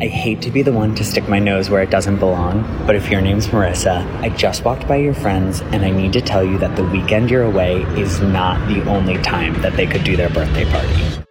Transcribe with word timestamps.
I 0.00 0.06
hate 0.08 0.42
to 0.42 0.50
be 0.50 0.62
the 0.62 0.72
one 0.72 0.92
to 0.96 1.04
stick 1.04 1.28
my 1.28 1.38
nose 1.38 1.70
where 1.70 1.80
it 1.80 1.88
doesn't 1.88 2.16
belong, 2.18 2.62
but 2.84 2.96
if 2.96 3.10
your 3.10 3.20
name's 3.20 3.46
Marissa, 3.46 4.04
I 4.22 4.28
just 4.30 4.64
walked 4.64 4.88
by 4.88 4.96
your 4.96 5.14
friends 5.14 5.60
and 5.60 5.84
I 5.84 5.90
need 5.90 6.12
to 6.14 6.20
tell 6.20 6.42
you 6.42 6.58
that 6.58 6.74
the 6.74 6.82
weekend 6.82 7.30
you're 7.30 7.44
away 7.44 7.82
is 7.96 8.20
not 8.20 8.66
the 8.68 8.82
only 8.90 9.18
time 9.22 9.54
that 9.62 9.76
they 9.76 9.86
could 9.86 10.02
do 10.02 10.16
their 10.16 10.30
birthday 10.30 10.64
party. 10.64 11.22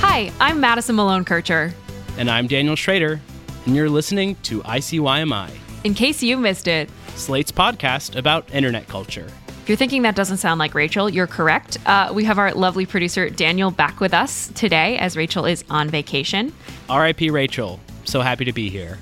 Hi, 0.00 0.30
I'm 0.40 0.60
Madison 0.60 0.96
Malone 0.96 1.24
Kircher. 1.24 1.72
And 2.18 2.30
I'm 2.30 2.48
Daniel 2.48 2.76
Schrader, 2.76 3.18
and 3.64 3.74
you're 3.74 3.88
listening 3.88 4.36
to 4.42 4.60
ICYMI, 4.64 5.50
In 5.84 5.94
case 5.94 6.22
you 6.22 6.36
missed 6.36 6.68
it, 6.68 6.90
Slate's 7.14 7.50
podcast 7.50 8.14
about 8.14 8.52
internet 8.52 8.88
culture. 8.88 9.28
You're 9.68 9.76
thinking 9.76 10.02
that 10.02 10.16
doesn't 10.16 10.38
sound 10.38 10.58
like 10.58 10.74
Rachel, 10.74 11.10
you're 11.10 11.26
correct. 11.26 11.76
Uh, 11.84 12.10
we 12.14 12.24
have 12.24 12.38
our 12.38 12.52
lovely 12.54 12.86
producer 12.86 13.28
Daniel 13.28 13.70
back 13.70 14.00
with 14.00 14.14
us 14.14 14.48
today 14.54 14.96
as 14.98 15.16
Rachel 15.16 15.44
is 15.44 15.62
on 15.68 15.90
vacation. 15.90 16.52
RIP 16.90 17.30
Rachel, 17.30 17.78
so 18.04 18.22
happy 18.22 18.46
to 18.46 18.52
be 18.52 18.70
here. 18.70 18.98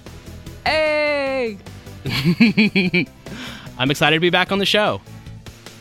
Hey! 0.64 1.58
I'm 3.78 3.90
excited 3.90 4.16
to 4.16 4.20
be 4.20 4.30
back 4.30 4.50
on 4.50 4.58
the 4.58 4.66
show. 4.66 5.00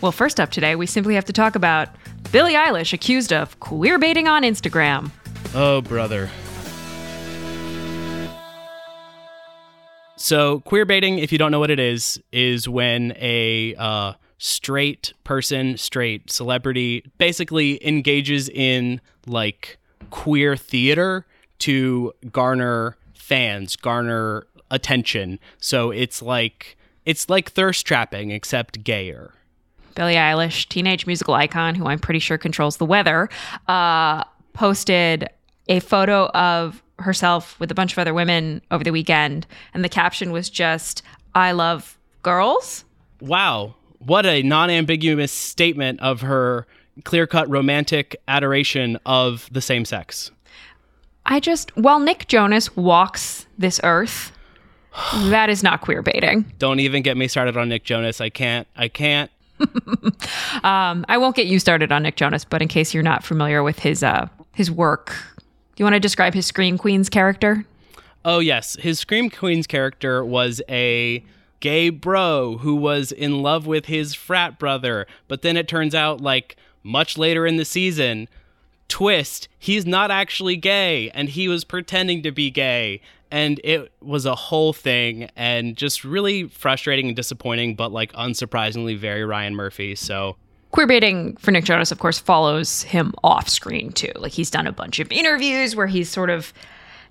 Well, 0.01 0.11
first 0.11 0.39
up 0.39 0.51
today, 0.51 0.75
we 0.75 0.85
simply 0.85 1.15
have 1.15 1.25
to 1.25 1.33
talk 1.33 1.55
about 1.55 1.89
Billie 2.31 2.53
Eilish 2.53 2.93
accused 2.93 3.33
of 3.33 3.59
queer 3.59 3.97
baiting 3.97 4.27
on 4.27 4.43
Instagram. 4.43 5.09
Oh, 5.55 5.81
brother. 5.81 6.29
So, 10.17 10.59
queer 10.61 10.85
baiting, 10.85 11.19
if 11.19 11.31
you 11.31 11.37
don't 11.37 11.51
know 11.51 11.59
what 11.59 11.71
it 11.71 11.79
is, 11.79 12.21
is 12.31 12.69
when 12.69 13.13
a 13.17 13.75
uh, 13.75 14.13
straight 14.37 15.13
person, 15.23 15.77
straight 15.77 16.31
celebrity, 16.31 17.03
basically 17.17 17.85
engages 17.85 18.49
in 18.49 19.01
like 19.25 19.77
queer 20.09 20.55
theater 20.55 21.25
to 21.59 22.13
garner 22.31 22.97
fans, 23.13 23.75
garner 23.75 24.45
attention. 24.69 25.39
So 25.59 25.91
it's 25.91 26.21
like 26.21 26.77
it's 27.05 27.29
like 27.29 27.51
thirst 27.51 27.85
trapping, 27.85 28.31
except 28.31 28.83
gayer. 28.83 29.33
Billie 29.95 30.15
Eilish, 30.15 30.67
teenage 30.67 31.05
musical 31.07 31.33
icon 31.33 31.75
who 31.75 31.87
I'm 31.87 31.99
pretty 31.99 32.19
sure 32.19 32.37
controls 32.37 32.77
the 32.77 32.85
weather, 32.85 33.29
uh, 33.67 34.23
posted 34.53 35.29
a 35.67 35.79
photo 35.79 36.27
of 36.27 36.83
herself 36.99 37.59
with 37.59 37.71
a 37.71 37.75
bunch 37.75 37.93
of 37.93 37.99
other 37.99 38.13
women 38.13 38.61
over 38.71 38.83
the 38.83 38.91
weekend. 38.91 39.47
And 39.73 39.83
the 39.83 39.89
caption 39.89 40.31
was 40.31 40.49
just, 40.49 41.01
I 41.33 41.51
love 41.53 41.97
girls. 42.23 42.83
Wow, 43.21 43.75
what 44.05 44.25
a 44.25 44.41
non-ambiguous 44.43 45.31
statement 45.31 45.99
of 45.99 46.21
her 46.21 46.65
clear-cut 47.03 47.49
romantic 47.49 48.15
adoration 48.27 48.97
of 49.05 49.49
the 49.51 49.61
same 49.61 49.85
sex. 49.85 50.31
I 51.25 51.39
just, 51.39 51.75
while 51.75 51.99
Nick 51.99 52.27
Jonas 52.27 52.75
walks 52.75 53.47
this 53.57 53.79
earth, 53.83 54.31
that 55.13 55.49
is 55.49 55.63
not 55.63 55.81
queer 55.81 56.01
baiting. 56.01 56.51
Don't 56.59 56.79
even 56.79 57.01
get 57.01 57.17
me 57.17 57.27
started 57.27 57.57
on 57.57 57.69
Nick 57.69 57.83
Jonas. 57.83 58.21
I 58.21 58.29
can't. 58.29 58.67
I 58.75 58.87
can't. 58.87 59.31
Um, 60.63 61.05
I 61.09 61.17
won't 61.17 61.35
get 61.35 61.45
you 61.45 61.59
started 61.59 61.91
on 61.91 62.03
Nick 62.03 62.15
Jonas, 62.15 62.43
but 62.45 62.61
in 62.61 62.67
case 62.67 62.93
you're 62.93 63.03
not 63.03 63.23
familiar 63.23 63.61
with 63.61 63.79
his 63.79 64.01
uh, 64.01 64.27
his 64.53 64.71
work, 64.71 65.09
do 65.37 65.81
you 65.81 65.85
want 65.85 65.93
to 65.93 65.99
describe 65.99 66.33
his 66.33 66.45
Scream 66.45 66.77
Queens 66.77 67.09
character? 67.09 67.65
Oh 68.23 68.39
yes, 68.39 68.75
his 68.77 68.97
Scream 68.99 69.29
Queens 69.29 69.67
character 69.67 70.25
was 70.25 70.61
a 70.69 71.23
gay 71.65 71.89
bro 71.89 72.59
who 72.59 72.75
was 72.75 73.11
in 73.11 73.41
love 73.41 73.65
with 73.65 73.87
his 73.87 74.13
frat 74.13 74.59
brother, 74.59 75.07
but 75.27 75.41
then 75.41 75.57
it 75.57 75.67
turns 75.67 75.95
out 75.95 76.21
like 76.21 76.55
much 76.83 77.17
later 77.17 77.47
in 77.47 77.57
the 77.57 77.65
season, 77.65 78.29
twist, 78.87 79.47
he's 79.57 79.83
not 79.83 80.11
actually 80.11 80.57
gay 80.57 81.09
and 81.15 81.27
he 81.27 81.47
was 81.47 81.63
pretending 81.63 82.21
to 82.21 82.31
be 82.31 82.51
gay 82.51 83.01
and 83.31 83.59
it 83.63 83.91
was 83.99 84.27
a 84.27 84.35
whole 84.35 84.73
thing 84.73 85.27
and 85.35 85.75
just 85.75 86.03
really 86.03 86.47
frustrating 86.47 87.07
and 87.07 87.15
disappointing 87.15 87.73
but 87.73 87.91
like 87.91 88.13
unsurprisingly 88.13 88.95
very 88.95 89.25
Ryan 89.25 89.55
Murphy. 89.55 89.95
So 89.95 90.35
Queer 90.69 90.85
baiting 90.85 91.35
for 91.37 91.49
Nick 91.49 91.63
Jonas, 91.63 91.91
of 91.91 91.97
course, 91.97 92.19
follows 92.19 92.83
him 92.83 93.11
off 93.23 93.49
screen 93.49 93.91
too. 93.91 94.11
Like 94.17 94.33
he's 94.33 94.51
done 94.51 94.67
a 94.67 94.71
bunch 94.71 94.99
of 94.99 95.11
interviews 95.11 95.75
where 95.75 95.87
he's 95.87 96.09
sort 96.11 96.29
of 96.29 96.53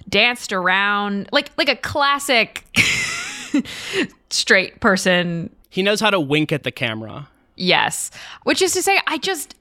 danced 0.09 0.53
around 0.53 1.29
like 1.33 1.51
like 1.59 1.69
a 1.69 1.75
classic 1.75 2.65
straight 4.31 4.81
person. 4.81 5.55
he 5.71 5.83
knows 5.83 6.01
how 6.01 6.11
to 6.11 6.21
wink 6.21 6.53
at 6.53 6.63
the 6.63 6.73
camera. 6.73 7.29
Yes. 7.57 8.11
Which 8.45 8.61
is 8.63 8.73
to 8.73 8.83
say, 8.83 9.01
I 9.07 9.19
just 9.19 9.55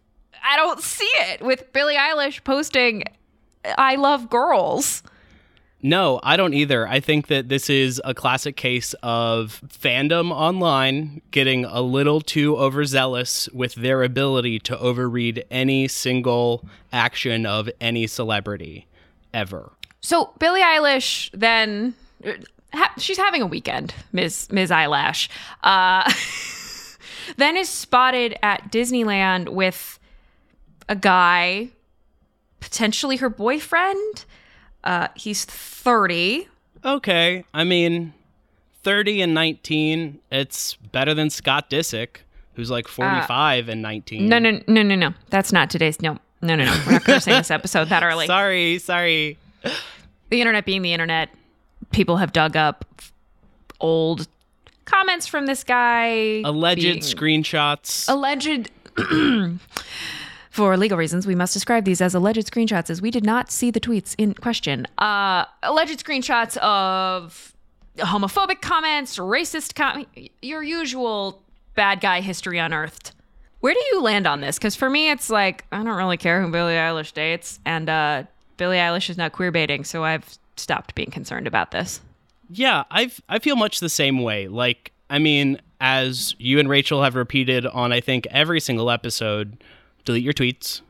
I 0.43 0.57
don't 0.57 0.81
see 0.81 1.11
it 1.31 1.41
with 1.41 1.71
Billie 1.73 1.95
Eilish 1.95 2.43
posting 2.43 3.03
I 3.77 3.95
love 3.95 4.29
girls. 4.29 5.03
No, 5.85 6.21
I 6.23 6.37
don't 6.37 6.53
either. 6.53 6.87
I 6.87 7.01
think 7.01 7.27
that 7.27 7.49
this 7.49 7.69
is 7.69 8.01
a 8.05 8.13
classic 8.13 8.55
case 8.55 8.93
of 9.03 9.61
fandom 9.67 10.31
online 10.31 11.21
getting 11.31 11.65
a 11.65 11.81
little 11.81 12.21
too 12.21 12.55
overzealous 12.57 13.49
with 13.49 13.75
their 13.75 14.01
ability 14.01 14.59
to 14.59 14.77
overread 14.77 15.43
any 15.51 15.89
single 15.89 16.65
action 16.93 17.45
of 17.45 17.69
any 17.81 18.07
celebrity 18.07 18.87
ever. 19.33 19.73
So 19.99 20.31
Billie 20.39 20.61
Eilish 20.61 21.29
then 21.33 21.95
ha- 22.73 22.93
she's 22.97 23.17
having 23.17 23.41
a 23.41 23.45
weekend, 23.47 23.93
Ms. 24.11 24.47
Ms. 24.51 24.71
Eyelash. 24.71 25.29
Uh, 25.63 26.11
then 27.37 27.57
is 27.57 27.69
spotted 27.69 28.37
at 28.43 28.71
Disneyland 28.71 29.49
with 29.49 29.99
a 30.89 30.95
guy, 30.95 31.69
potentially 32.59 33.17
her 33.17 33.29
boyfriend. 33.29 34.25
Uh, 34.83 35.07
he's 35.15 35.45
30. 35.45 36.47
Okay, 36.85 37.45
I 37.53 37.63
mean, 37.63 38.13
30 38.83 39.21
and 39.21 39.33
19, 39.33 40.19
it's 40.31 40.75
better 40.75 41.13
than 41.13 41.29
Scott 41.29 41.69
Disick, 41.69 42.17
who's 42.55 42.69
like 42.69 42.87
45 42.87 43.69
and 43.69 43.81
19. 43.81 44.27
No, 44.27 44.39
no, 44.39 44.59
no, 44.67 44.83
no, 44.83 44.95
no. 44.95 45.13
That's 45.29 45.53
not 45.53 45.69
today's. 45.69 46.01
No, 46.01 46.19
no, 46.41 46.55
no, 46.55 46.65
no. 46.65 46.83
We're 46.85 46.93
not 46.93 47.03
cursing 47.05 47.33
this 47.33 47.51
episode 47.51 47.87
that 47.89 48.03
early. 48.03 48.27
Sorry, 48.27 48.77
sorry. 48.79 49.37
the 50.29 50.41
internet 50.41 50.65
being 50.65 50.81
the 50.81 50.91
internet, 50.91 51.29
people 51.93 52.17
have 52.17 52.33
dug 52.33 52.55
up 52.57 52.83
old 53.79 54.27
comments 54.85 55.25
from 55.27 55.45
this 55.45 55.63
guy. 55.63 56.41
Alleged 56.43 56.81
being- 56.81 56.99
screenshots. 56.99 58.09
alleged 58.11 58.69
for 60.51 60.77
legal 60.77 60.97
reasons 60.97 61.25
we 61.25 61.33
must 61.33 61.53
describe 61.53 61.83
these 61.85 61.99
as 62.01 62.13
alleged 62.13 62.45
screenshots 62.51 62.89
as 62.91 63.01
we 63.01 63.09
did 63.09 63.25
not 63.25 63.49
see 63.51 63.71
the 63.71 63.79
tweets 63.79 64.13
in 64.19 64.35
question 64.35 64.85
uh 64.99 65.45
alleged 65.63 66.03
screenshots 66.05 66.55
of 66.57 67.55
homophobic 67.97 68.61
comments 68.61 69.17
racist 69.17 69.73
com- 69.73 70.05
your 70.43 70.61
usual 70.61 71.41
bad 71.73 72.01
guy 72.01 72.21
history 72.21 72.59
unearthed 72.59 73.13
where 73.61 73.73
do 73.73 73.79
you 73.91 74.01
land 74.01 74.27
on 74.27 74.41
this 74.41 74.59
because 74.59 74.75
for 74.75 74.91
me 74.91 75.09
it's 75.09 75.31
like 75.31 75.65
i 75.71 75.77
don't 75.77 75.87
really 75.97 76.17
care 76.17 76.39
who 76.39 76.51
billie 76.51 76.73
eilish 76.75 77.13
dates 77.13 77.59
and 77.65 77.89
uh 77.89 78.21
billie 78.57 78.77
eilish 78.77 79.09
is 79.09 79.17
not 79.17 79.31
queer 79.31 79.51
baiting 79.51 79.83
so 79.83 80.03
i've 80.03 80.37
stopped 80.55 80.95
being 80.95 81.11
concerned 81.11 81.47
about 81.47 81.71
this 81.71 82.01
Yeah, 82.49 82.83
I 82.91 83.11
I 83.29 83.39
feel 83.39 83.55
much 83.55 83.79
the 83.79 83.89
same 83.89 84.21
way. 84.21 84.47
Like, 84.47 84.91
I 85.09 85.19
mean, 85.19 85.59
as 85.81 86.35
you 86.39 86.59
and 86.59 86.69
Rachel 86.69 87.03
have 87.03 87.15
repeated 87.15 87.65
on 87.65 87.91
I 87.91 87.99
think 87.99 88.27
every 88.31 88.59
single 88.59 88.89
episode, 88.89 89.63
delete 90.05 90.23
your 90.23 90.33
tweets. 90.33 90.81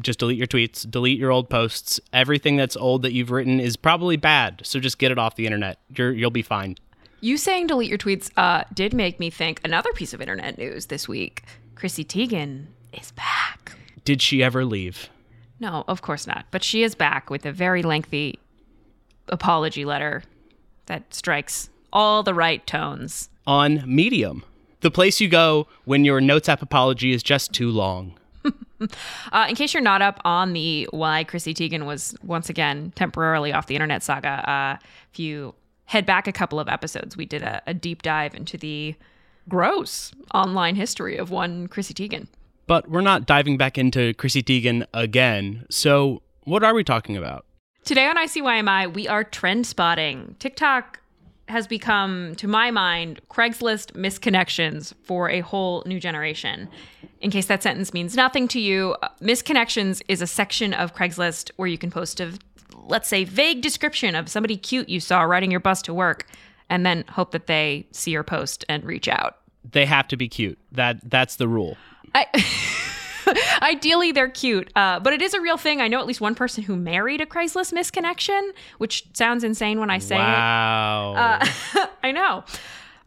Just 0.00 0.18
delete 0.18 0.38
your 0.38 0.46
tweets, 0.46 0.90
delete 0.90 1.18
your 1.18 1.30
old 1.30 1.50
posts. 1.50 2.00
Everything 2.12 2.56
that's 2.56 2.74
old 2.76 3.02
that 3.02 3.12
you've 3.12 3.30
written 3.30 3.60
is 3.60 3.76
probably 3.76 4.16
bad, 4.16 4.62
so 4.64 4.80
just 4.80 4.98
get 4.98 5.12
it 5.12 5.18
off 5.18 5.36
the 5.36 5.44
internet. 5.46 5.78
You're 5.96 6.12
you'll 6.12 6.30
be 6.30 6.42
fine. 6.42 6.76
You 7.20 7.36
saying 7.36 7.68
delete 7.68 7.88
your 7.88 7.98
tweets 7.98 8.30
uh, 8.36 8.64
did 8.72 8.92
make 8.92 9.20
me 9.20 9.30
think 9.30 9.60
another 9.64 9.92
piece 9.92 10.12
of 10.12 10.20
internet 10.20 10.58
news 10.58 10.86
this 10.86 11.08
week. 11.08 11.42
Chrissy 11.74 12.04
Teigen 12.04 12.66
is 12.92 13.12
back. 13.12 13.72
Did 14.04 14.20
she 14.20 14.42
ever 14.42 14.64
leave? 14.64 15.08
No, 15.60 15.84
of 15.88 16.02
course 16.02 16.26
not. 16.26 16.46
But 16.50 16.62
she 16.62 16.82
is 16.82 16.94
back 16.94 17.30
with 17.30 17.46
a 17.46 17.52
very 17.52 17.82
lengthy 17.82 18.38
apology 19.28 19.84
letter 19.84 20.22
that 20.86 21.14
strikes 21.14 21.70
all 21.92 22.22
the 22.22 22.34
right 22.34 22.66
tones. 22.66 23.28
On 23.46 23.82
Medium, 23.86 24.44
the 24.80 24.90
place 24.90 25.20
you 25.20 25.28
go 25.28 25.66
when 25.84 26.04
your 26.04 26.20
notes 26.20 26.48
app 26.48 26.62
apology 26.62 27.12
is 27.12 27.22
just 27.22 27.52
too 27.52 27.70
long. 27.70 28.14
uh, 29.32 29.46
in 29.48 29.54
case 29.54 29.72
you're 29.72 29.82
not 29.82 30.02
up 30.02 30.20
on 30.24 30.52
the 30.52 30.86
why 30.90 31.24
Chrissy 31.24 31.54
Teigen 31.54 31.86
was 31.86 32.14
once 32.22 32.50
again 32.50 32.92
temporarily 32.94 33.52
off 33.52 33.66
the 33.66 33.74
internet 33.74 34.02
saga, 34.02 34.50
uh, 34.50 34.76
if 35.12 35.18
you 35.18 35.54
head 35.86 36.06
back 36.06 36.26
a 36.26 36.32
couple 36.32 36.60
of 36.60 36.68
episodes, 36.68 37.16
we 37.16 37.24
did 37.24 37.42
a, 37.42 37.62
a 37.66 37.74
deep 37.74 38.02
dive 38.02 38.34
into 38.34 38.56
the 38.56 38.94
gross 39.48 40.12
online 40.32 40.74
history 40.74 41.16
of 41.16 41.30
one 41.30 41.66
Chrissy 41.68 41.94
Teigen. 41.94 42.26
But 42.66 42.88
we're 42.88 43.02
not 43.02 43.26
diving 43.26 43.56
back 43.56 43.76
into 43.76 44.14
Chrissy 44.14 44.42
Teigen 44.42 44.86
again. 44.94 45.66
So, 45.70 46.22
what 46.44 46.64
are 46.64 46.74
we 46.74 46.82
talking 46.84 47.16
about? 47.16 47.44
Today 47.84 48.06
on 48.06 48.16
ICYMI, 48.16 48.94
we 48.94 49.06
are 49.08 49.22
trend 49.24 49.66
spotting. 49.66 50.36
TikTok 50.38 51.00
has 51.48 51.66
become, 51.66 52.34
to 52.36 52.48
my 52.48 52.70
mind, 52.70 53.20
Craigslist 53.28 53.92
misconnections 53.92 54.94
for 55.02 55.28
a 55.28 55.40
whole 55.40 55.82
new 55.84 56.00
generation. 56.00 56.70
In 57.20 57.30
case 57.30 57.44
that 57.44 57.62
sentence 57.62 57.92
means 57.92 58.16
nothing 58.16 58.48
to 58.48 58.58
you, 58.58 58.96
uh, 59.02 59.10
misconnections 59.20 60.00
is 60.08 60.22
a 60.22 60.26
section 60.26 60.72
of 60.72 60.94
Craigslist 60.94 61.50
where 61.56 61.68
you 61.68 61.76
can 61.76 61.90
post 61.90 62.20
a, 62.20 62.32
let's 62.74 63.06
say, 63.06 63.24
vague 63.24 63.60
description 63.60 64.14
of 64.14 64.30
somebody 64.30 64.56
cute 64.56 64.88
you 64.88 64.98
saw 64.98 65.20
riding 65.20 65.50
your 65.50 65.60
bus 65.60 65.82
to 65.82 65.92
work, 65.92 66.26
and 66.70 66.86
then 66.86 67.04
hope 67.10 67.32
that 67.32 67.48
they 67.48 67.86
see 67.90 68.12
your 68.12 68.24
post 68.24 68.64
and 68.66 68.82
reach 68.84 69.08
out. 69.08 69.40
They 69.72 69.84
have 69.84 70.08
to 70.08 70.16
be 70.16 70.26
cute. 70.26 70.58
That 70.72 71.10
that's 71.10 71.36
the 71.36 71.48
rule. 71.48 71.76
I, 72.14 72.26
ideally, 73.62 74.12
they're 74.12 74.28
cute, 74.28 74.70
uh, 74.76 75.00
but 75.00 75.12
it 75.12 75.22
is 75.22 75.34
a 75.34 75.40
real 75.40 75.56
thing. 75.56 75.80
I 75.80 75.88
know 75.88 76.00
at 76.00 76.06
least 76.06 76.20
one 76.20 76.34
person 76.34 76.64
who 76.64 76.76
married 76.76 77.20
a 77.20 77.26
Craigslist 77.26 77.72
misconnection, 77.72 78.50
which 78.78 79.06
sounds 79.12 79.44
insane 79.44 79.80
when 79.80 79.90
I 79.90 79.98
say 79.98 80.16
wow. 80.16 81.40
it. 81.42 81.50
Uh, 81.76 81.86
I 82.02 82.12
know. 82.12 82.44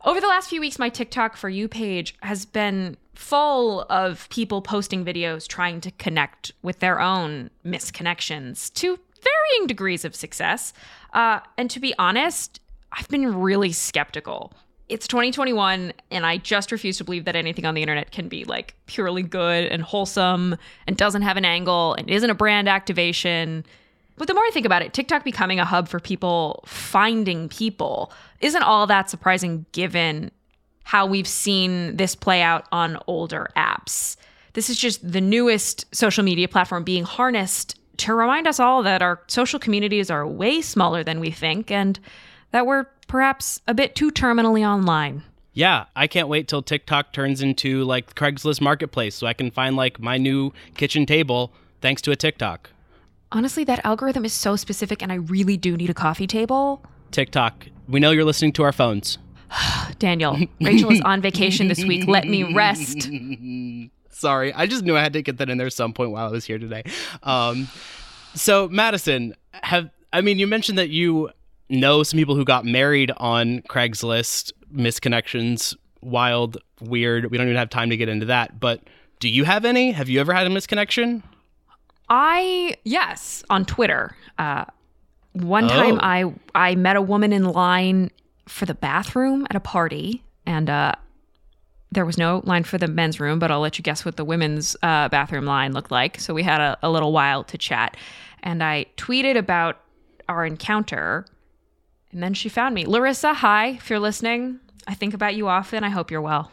Over 0.06 0.22
the 0.22 0.28
last 0.28 0.50
few 0.50 0.62
weeks, 0.62 0.80
my 0.80 0.90
TikTok 0.90 1.36
for 1.36 1.50
you 1.50 1.68
page 1.68 2.16
has 2.22 2.46
been 2.46 2.98
full 3.16 3.81
of 3.90 4.30
people 4.30 4.62
posting 4.62 5.04
videos 5.04 5.48
trying 5.48 5.81
to 5.81 5.92
connect 5.92 6.52
with 6.62 6.80
their 6.80 7.02
own 7.02 7.50
misconnections 7.66 8.72
to 8.75 9.00
varying 9.22 9.68
degrees 9.68 10.06
of 10.06 10.16
success. 10.16 10.72
Uh, 11.13 11.40
and 11.58 11.70
to 11.72 11.80
be 11.80 11.94
honest, 11.98 12.62
I've 12.92 13.10
been 13.10 13.36
really 13.36 13.72
skeptical 13.72 14.54
it's 14.89 15.07
2021 15.07 15.92
and 16.12 16.25
I 16.25 16.38
just 16.38 16.72
refuse 16.72 16.98
to 16.98 17.04
believe 17.04 17.25
that 17.25 17.36
anything 17.36 17.66
on 17.66 17.75
the 17.75 17.81
internet 17.81 18.12
can 18.12 18.30
be 18.30 18.45
like 18.45 18.75
purely 18.86 19.24
good 19.24 19.66
and 19.66 19.84
wholesome 19.84 20.57
and 20.86 20.95
doesn't 20.95 21.24
have 21.24 21.38
an 21.38 21.45
angle 21.45 21.94
and 21.95 22.10
isn't 22.10 22.30
a 22.30 22.36
brand 22.36 22.69
activation. 22.69 23.66
But 24.18 24.28
the 24.28 24.34
more 24.34 24.44
I 24.44 24.50
think 24.54 24.66
about 24.66 24.81
it, 24.81 24.94
TikTok 24.94 25.24
becoming 25.24 25.60
a 25.60 25.66
hub 25.66 25.89
for 25.89 26.00
people 26.00 26.63
finding 26.66 27.50
people 27.50 28.12
isn't 28.39 28.63
all 28.63 28.88
that 28.88 29.10
surprising 29.10 29.66
given 29.74 30.31
how 30.84 31.06
we've 31.06 31.28
seen 31.28 31.98
this 31.98 32.16
play 32.16 32.42
out 32.42 32.66
on 32.72 32.98
older 33.07 33.50
apps. 33.57 34.16
This 34.54 34.69
is 34.69 34.80
just 34.80 35.12
the 35.12 35.22
newest 35.22 35.86
social 35.94 36.24
media 36.24 36.48
platform 36.48 36.84
being 36.84 37.04
harnessed 37.04 37.78
to 37.98 38.13
remind 38.13 38.48
us 38.48 38.60
all 38.60 38.84
that 38.84 39.01
our 39.01 39.22
social 39.28 39.60
communities 39.60 40.10
are 40.10 40.25
way 40.25 40.62
smaller 40.62 41.04
than 41.04 41.19
we 41.19 41.30
think 41.30 41.72
and 41.72 42.00
that 42.52 42.66
we're 42.66 42.86
perhaps 43.08 43.62
a 43.68 43.74
bit 43.74 43.96
too 43.96 44.12
terminally 44.12 44.68
online. 44.68 45.24
Yeah, 45.54 45.86
I 45.96 46.08
can't 46.08 46.28
wait 46.28 46.48
till 46.48 46.62
TikTok 46.62 47.14
turns 47.14 47.42
into 47.42 47.84
like 47.84 48.14
Craigslist 48.14 48.62
Marketplace 48.62 49.16
so 49.16 49.26
I 49.26 49.34
can 49.34 49.50
find 49.50 49.76
like 49.76 50.00
my 50.00 50.18
new 50.18 50.52
kitchen 50.76 51.06
table 51.06 51.52
thanks 51.82 52.02
to 52.04 52.12
a 52.12 52.16
TikTok. 52.16 52.70
Honestly, 53.32 53.64
that 53.64 53.84
algorithm 53.84 54.24
is 54.24 54.34
so 54.34 54.56
specific 54.56 55.02
and 55.02 55.12
I 55.12 55.16
really 55.16 55.58
do 55.58 55.76
need 55.76 55.90
a 55.90 55.96
coffee 55.96 56.28
table. 56.28 56.84
TikTok, 57.12 57.68
we 57.88 58.00
know 58.00 58.12
you're 58.12 58.24
listening 58.24 58.54
to 58.54 58.64
our 58.64 58.72
phones. 58.72 59.18
Daniel, 60.00 60.38
Rachel 60.62 60.92
is 60.92 61.02
on 61.02 61.22
vacation 61.22 61.68
this 61.68 61.84
week. 61.84 62.08
Let 62.08 62.28
me 62.28 62.54
rest. 62.54 63.10
Sorry, 64.12 64.54
I 64.54 64.68
just 64.68 64.84
knew 64.84 64.96
I 64.96 65.02
had 65.02 65.14
to 65.14 65.22
get 65.22 65.38
that 65.38 65.50
in 65.50 65.58
there 65.58 65.70
some 65.70 65.94
point 65.94 66.12
while 66.12 66.28
I 66.28 66.32
was 66.32 66.46
here 66.46 66.58
today. 66.58 66.84
Um, 67.24 67.68
so, 68.34 68.68
Madison, 68.68 69.36
have 69.54 69.90
I 70.14 70.22
mean, 70.22 70.40
you 70.40 70.48
mentioned 70.48 70.78
that 70.78 70.90
you 70.90 71.30
know 71.69 72.04
some 72.04 72.18
people 72.18 72.36
who 72.36 72.46
got 72.46 72.66
married 72.66 73.12
on 73.18 73.62
Craigslist, 73.64 74.52
misconnections, 74.74 75.75
wild, 76.02 76.58
weird. 76.81 77.31
We 77.31 77.38
don't 77.38 77.48
even 77.48 77.58
have 77.58 77.69
time 77.69 77.90
to 77.90 77.98
get 77.98 78.10
into 78.10 78.28
that. 78.28 78.60
But 78.60 78.81
do 79.19 79.30
you 79.30 79.44
have 79.44 79.66
any? 79.66 79.92
Have 79.92 80.10
you 80.10 80.19
ever 80.19 80.34
had 80.34 80.48
a 80.48 80.50
misconnection? 80.50 81.24
I 82.10 82.75
yes, 82.84 83.44
on 83.50 83.66
Twitter. 83.66 84.16
Uh, 84.38 84.66
one 85.34 85.66
oh. 85.66 85.69
time 85.69 86.00
I 86.02 86.34
I 86.56 86.75
met 86.75 86.96
a 86.96 87.02
woman 87.02 87.34
in 87.34 87.44
line 87.44 88.12
for 88.48 88.66
the 88.66 88.74
bathroom 88.74 89.46
at 89.50 89.56
a 89.56 89.60
party, 89.60 90.24
and 90.46 90.70
uh, 90.70 90.94
there 91.92 92.06
was 92.06 92.18
no 92.18 92.42
line 92.46 92.63
for 92.63 92.78
the 92.78 92.88
men's 92.88 93.20
room, 93.20 93.40
but 93.40 93.52
I'll 93.52 93.60
let 93.60 93.78
you 93.78 93.84
guess 93.84 94.06
what 94.06 94.16
the 94.16 94.25
women's 94.25 94.75
uh, 94.84 95.10
bathroom 95.10 95.46
line 95.46 95.74
looked 95.74 95.92
like. 95.92 96.20
So 96.20 96.34
we 96.34 96.44
had 96.44 96.62
a, 96.62 96.78
a 96.81 96.90
little 96.90 97.12
while 97.12 97.44
to 97.46 97.58
chat, 97.58 97.98
and 98.42 98.63
I 98.63 98.86
tweeted 98.96 99.38
about 99.38 99.80
our 100.30 100.46
encounter 100.46 101.25
and 102.12 102.24
then 102.24 102.33
she 102.33 102.50
found 102.50 102.74
me. 102.75 102.86
Larissa, 102.86 103.33
hi, 103.33 103.68
if 103.69 103.89
you're 103.89 104.00
listening. 104.00 104.59
I 104.88 104.94
think 104.94 105.13
about 105.13 105.36
you 105.36 105.48
often. 105.48 105.83
I 105.83 105.89
hope 105.89 106.12
you're 106.12 106.21
well. 106.21 106.51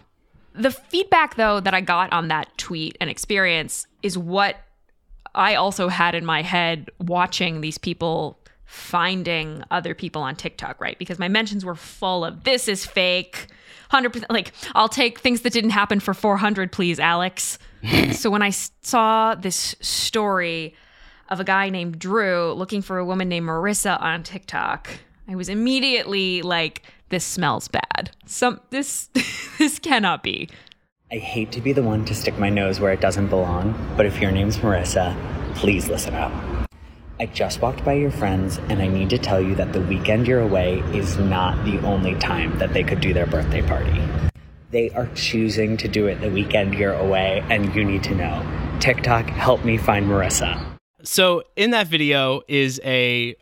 The 0.54 0.70
feedback, 0.70 1.36
though, 1.36 1.60
that 1.60 1.74
I 1.74 1.80
got 1.80 2.12
on 2.12 2.28
that 2.28 2.56
tweet 2.58 2.96
and 3.00 3.10
experience 3.10 3.86
is 4.02 4.16
what 4.16 4.56
I 5.34 5.54
also 5.56 5.88
had 5.88 6.14
in 6.14 6.24
my 6.24 6.42
head 6.42 6.90
watching 6.98 7.60
these 7.60 7.78
people 7.78 8.38
finding 8.64 9.62
other 9.70 9.94
people 9.94 10.22
on 10.22 10.36
TikTok, 10.36 10.80
right? 10.80 10.98
Because 10.98 11.18
my 11.18 11.28
mentions 11.28 11.64
were 11.64 11.74
full 11.74 12.24
of 12.24 12.44
this 12.44 12.68
is 12.68 12.86
fake, 12.86 13.46
100%. 13.92 14.24
Like, 14.30 14.52
I'll 14.74 14.88
take 14.88 15.20
things 15.20 15.42
that 15.42 15.52
didn't 15.52 15.70
happen 15.70 16.00
for 16.00 16.14
400, 16.14 16.72
please, 16.72 16.98
Alex. 16.98 17.58
so 18.12 18.30
when 18.30 18.42
I 18.42 18.50
saw 18.50 19.34
this 19.34 19.74
story 19.80 20.74
of 21.28 21.40
a 21.40 21.44
guy 21.44 21.68
named 21.70 21.98
Drew 21.98 22.52
looking 22.52 22.82
for 22.82 22.98
a 22.98 23.04
woman 23.04 23.28
named 23.28 23.46
Marissa 23.46 24.00
on 24.00 24.22
TikTok, 24.22 24.90
I 25.26 25.36
was 25.36 25.48
immediately 25.48 26.42
like, 26.42 26.82
this 27.08 27.24
smells 27.24 27.68
bad. 27.68 28.10
Some 28.26 28.60
this 28.70 29.08
this 29.58 29.78
cannot 29.78 30.22
be. 30.22 30.48
I 31.10 31.16
hate 31.16 31.52
to 31.52 31.60
be 31.60 31.72
the 31.72 31.82
one 31.82 32.04
to 32.06 32.14
stick 32.14 32.38
my 32.38 32.50
nose 32.50 32.80
where 32.80 32.92
it 32.92 33.00
doesn't 33.00 33.28
belong, 33.28 33.94
but 33.96 34.04
if 34.04 34.20
your 34.20 34.32
name's 34.32 34.58
Marissa, 34.58 35.16
please 35.54 35.88
listen 35.88 36.14
up. 36.14 36.32
I 37.20 37.26
just 37.26 37.62
walked 37.62 37.84
by 37.84 37.92
your 37.92 38.10
friends, 38.10 38.58
and 38.68 38.82
I 38.82 38.88
need 38.88 39.10
to 39.10 39.18
tell 39.18 39.40
you 39.40 39.54
that 39.54 39.72
the 39.72 39.80
weekend 39.80 40.26
you're 40.26 40.40
away 40.40 40.80
is 40.92 41.16
not 41.16 41.64
the 41.64 41.78
only 41.86 42.16
time 42.16 42.58
that 42.58 42.74
they 42.74 42.82
could 42.82 43.00
do 43.00 43.14
their 43.14 43.26
birthday 43.26 43.62
party. 43.62 44.02
They 44.72 44.90
are 44.90 45.06
choosing 45.14 45.76
to 45.76 45.86
do 45.86 46.06
it 46.08 46.20
the 46.20 46.30
weekend 46.30 46.74
you're 46.74 46.94
away, 46.94 47.44
and 47.48 47.72
you 47.74 47.84
need 47.84 48.02
to 48.04 48.14
know. 48.14 48.44
TikTok, 48.80 49.26
help 49.26 49.64
me 49.64 49.78
find 49.78 50.06
Marissa. 50.06 50.60
So, 51.04 51.44
in 51.54 51.70
that 51.70 51.86
video 51.86 52.42
is 52.48 52.80
a 52.84 53.36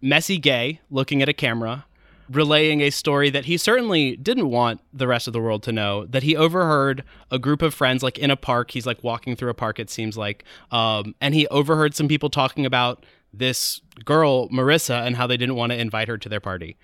messy 0.00 0.38
gay 0.38 0.80
looking 0.90 1.22
at 1.22 1.28
a 1.28 1.32
camera, 1.32 1.86
relaying 2.30 2.80
a 2.80 2.90
story 2.90 3.30
that 3.30 3.46
he 3.46 3.56
certainly 3.56 4.16
didn't 4.16 4.50
want 4.50 4.80
the 4.92 5.06
rest 5.06 5.26
of 5.26 5.32
the 5.32 5.40
world 5.40 5.62
to 5.64 5.72
know 5.72 6.04
that 6.06 6.22
he 6.22 6.36
overheard 6.36 7.04
a 7.30 7.38
group 7.38 7.62
of 7.62 7.74
friends 7.74 8.02
like 8.02 8.18
in 8.18 8.30
a 8.30 8.36
park. 8.36 8.70
He's 8.70 8.86
like 8.86 9.02
walking 9.02 9.36
through 9.36 9.50
a 9.50 9.54
park 9.54 9.78
it 9.78 9.90
seems 9.90 10.16
like 10.16 10.44
um, 10.70 11.14
and 11.20 11.34
he 11.34 11.46
overheard 11.48 11.94
some 11.94 12.08
people 12.08 12.30
talking 12.30 12.66
about 12.66 13.04
this 13.32 13.80
girl 14.04 14.48
marissa 14.48 15.06
and 15.06 15.16
how 15.16 15.26
they 15.26 15.36
didn't 15.36 15.56
want 15.56 15.72
to 15.72 15.78
invite 15.78 16.08
her 16.08 16.18
to 16.18 16.28
their 16.28 16.40
party. 16.40 16.76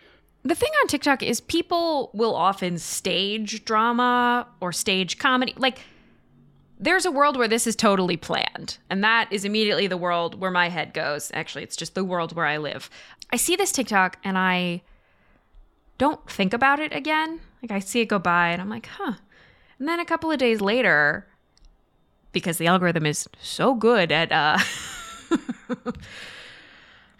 The 0.46 0.54
thing 0.54 0.70
on 0.82 0.88
tiktok 0.88 1.22
is 1.22 1.40
people 1.40 2.10
will 2.12 2.34
often 2.34 2.78
stage 2.78 3.64
drama 3.64 4.46
or 4.60 4.72
stage 4.72 5.18
comedy. 5.18 5.54
Like 5.56 5.78
there's 6.84 7.06
a 7.06 7.10
world 7.10 7.36
where 7.36 7.48
this 7.48 7.66
is 7.66 7.74
totally 7.74 8.16
planned. 8.16 8.78
And 8.90 9.02
that 9.02 9.28
is 9.32 9.44
immediately 9.44 9.86
the 9.86 9.96
world 9.96 10.40
where 10.40 10.50
my 10.50 10.68
head 10.68 10.92
goes. 10.92 11.30
Actually, 11.32 11.64
it's 11.64 11.76
just 11.76 11.94
the 11.94 12.04
world 12.04 12.36
where 12.36 12.46
I 12.46 12.58
live. 12.58 12.90
I 13.32 13.36
see 13.36 13.56
this 13.56 13.72
TikTok 13.72 14.18
and 14.22 14.36
I 14.36 14.82
don't 15.96 16.28
think 16.30 16.52
about 16.52 16.80
it 16.80 16.94
again. 16.94 17.40
Like 17.62 17.70
I 17.70 17.78
see 17.78 18.00
it 18.00 18.06
go 18.06 18.18
by 18.18 18.50
and 18.50 18.60
I'm 18.60 18.68
like, 18.68 18.86
huh. 18.86 19.14
And 19.78 19.88
then 19.88 19.98
a 19.98 20.04
couple 20.04 20.30
of 20.30 20.38
days 20.38 20.60
later, 20.60 21.26
because 22.32 22.58
the 22.58 22.66
algorithm 22.66 23.06
is 23.06 23.28
so 23.40 23.74
good 23.74 24.12
at 24.12 24.30
uh, 24.30 24.58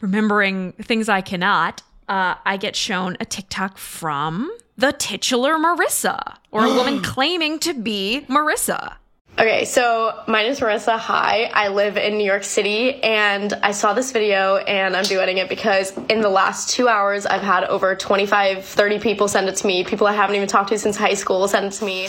remembering 0.00 0.72
things 0.72 1.08
I 1.08 1.22
cannot, 1.22 1.82
uh, 2.08 2.34
I 2.44 2.58
get 2.58 2.76
shown 2.76 3.16
a 3.18 3.24
TikTok 3.24 3.78
from 3.78 4.54
the 4.76 4.92
titular 4.92 5.54
Marissa 5.54 6.36
or 6.50 6.64
a 6.64 6.74
woman 6.74 7.00
claiming 7.02 7.58
to 7.60 7.72
be 7.72 8.26
Marissa. 8.28 8.96
Okay, 9.36 9.64
so 9.64 10.22
my 10.28 10.42
name 10.44 10.52
is 10.52 10.60
Marissa. 10.60 10.96
Hi, 10.96 11.50
I 11.52 11.66
live 11.66 11.96
in 11.96 12.18
New 12.18 12.24
York 12.24 12.44
City, 12.44 13.02
and 13.02 13.52
I 13.64 13.72
saw 13.72 13.92
this 13.92 14.12
video 14.12 14.58
and 14.58 14.94
I'm 14.94 15.02
doing 15.02 15.38
it 15.38 15.48
because 15.48 15.92
in 16.08 16.20
the 16.20 16.28
last 16.28 16.70
two 16.70 16.86
hours, 16.86 17.26
I've 17.26 17.42
had 17.42 17.64
over 17.64 17.96
25, 17.96 18.64
30 18.64 18.98
people 19.00 19.26
send 19.26 19.48
it 19.48 19.56
to 19.56 19.66
me. 19.66 19.82
People 19.82 20.06
I 20.06 20.12
haven't 20.12 20.36
even 20.36 20.46
talked 20.46 20.68
to 20.68 20.78
since 20.78 20.96
high 20.96 21.14
school 21.14 21.48
send 21.48 21.66
it 21.66 21.72
to 21.72 21.84
me. 21.84 22.04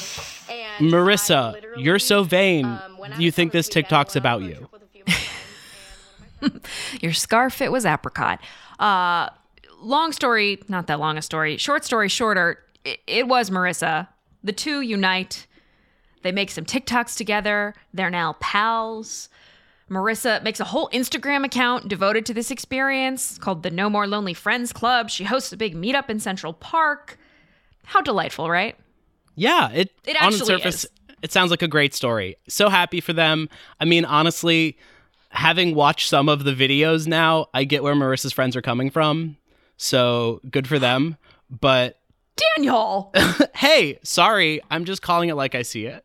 And 0.51 0.93
Marissa, 0.93 1.59
you're 1.77 1.97
so 1.97 2.21
vain. 2.21 2.65
Um, 2.65 2.99
you 3.17 3.31
think 3.31 3.53
this 3.53 3.69
TikTok's 3.69 4.15
about 4.15 4.43
you. 4.43 4.69
Your 7.01 7.13
scarf, 7.13 7.59
it 7.59 7.71
was 7.71 7.87
apricot. 7.87 8.39
Uh, 8.77 9.29
long 9.81 10.11
story, 10.11 10.61
not 10.67 10.85
that 10.87 10.99
long 10.99 11.17
a 11.17 11.23
story. 11.23 11.57
Short 11.57 11.83
story 11.83 12.07
shorter, 12.07 12.59
it, 12.83 12.99
it 13.07 13.27
was 13.27 13.49
Marissa. 13.49 14.09
The 14.43 14.53
two 14.53 14.81
unite 14.81 15.47
They 16.25 16.31
make 16.31 16.49
some 16.49 16.65
TikToks 16.65 17.15
together. 17.17 17.75
They're 17.93 18.09
now 18.09 18.33
pals. 18.39 19.29
Marissa 19.91 20.41
makes 20.41 20.59
a 20.59 20.63
whole 20.63 20.89
Instagram 20.89 21.45
account 21.45 21.87
devoted 21.87 22.25
to 22.25 22.33
this 22.33 22.49
experience 22.49 23.37
called 23.37 23.61
the 23.61 23.69
No 23.69 23.91
More 23.91 24.07
Lonely 24.07 24.33
Friends 24.33 24.73
Club. 24.73 25.11
She 25.11 25.23
hosts 25.23 25.53
a 25.53 25.57
big 25.57 25.75
meetup 25.75 26.09
in 26.09 26.19
Central 26.19 26.51
Park. 26.51 27.19
How 27.83 28.01
delightful, 28.01 28.49
right? 28.49 28.75
Yeah, 29.35 29.69
it, 29.69 29.91
It 30.03 30.19
on 30.19 30.31
the 30.31 30.35
actually 30.35 30.47
surface 30.47 30.85
is. 30.85 30.91
it 31.21 31.31
sounds 31.31 31.51
like 31.51 31.61
a 31.61 31.67
great 31.67 31.93
story. 31.93 32.37
So 32.47 32.69
happy 32.69 33.01
for 33.01 33.13
them. 33.13 33.47
I 33.79 33.85
mean, 33.85 34.03
honestly, 34.03 34.79
having 35.29 35.75
watched 35.75 36.09
some 36.09 36.27
of 36.27 36.43
the 36.43 36.53
videos 36.55 37.05
now, 37.05 37.49
I 37.53 37.65
get 37.65 37.83
where 37.83 37.93
Marissa's 37.93 38.33
friends 38.33 38.55
are 38.55 38.63
coming 38.63 38.89
from. 38.89 39.37
So 39.77 40.41
good 40.49 40.67
for 40.67 40.79
them. 40.79 41.17
But 41.51 41.99
Daniel, 42.55 43.13
hey, 43.55 43.99
sorry, 44.03 44.61
I'm 44.71 44.85
just 44.85 45.03
calling 45.03 45.29
it 45.29 45.35
like 45.35 45.53
I 45.53 45.61
see 45.61 45.85
it. 45.85 46.03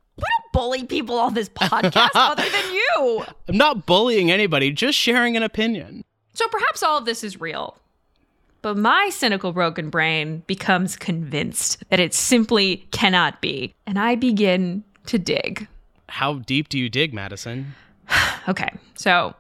Bully 0.53 0.85
people 0.85 1.19
on 1.19 1.35
this 1.35 1.49
podcast 1.49 2.11
other 2.15 2.43
than 2.49 2.73
you. 2.73 3.25
I'm 3.49 3.57
not 3.57 3.87
bullying 3.87 4.31
anybody, 4.31 4.71
just 4.73 4.99
sharing 4.99 5.37
an 5.37 5.43
opinion. 5.43 6.03
So 6.35 6.47
perhaps 6.49 6.83
all 6.83 6.99
of 6.99 7.05
this 7.05 7.23
is 7.25 7.41
real. 7.41 7.77
But 8.63 8.77
my 8.77 9.09
cynical 9.11 9.53
broken 9.53 9.89
brain 9.91 10.43
becomes 10.47 10.95
convinced 10.97 11.83
that 11.89 11.99
it 11.99 12.13
simply 12.13 12.87
cannot 12.91 13.41
be. 13.41 13.75
And 13.87 13.99
I 13.99 14.17
begin 14.17 14.85
to 15.07 15.19
dig. 15.19 15.67
How 16.11 16.35
deep 16.35 16.69
do 16.69 16.79
you 16.79 16.89
dig, 16.89 17.15
Madison? 17.15 17.75
Okay, 18.49 18.71
so 18.95 19.35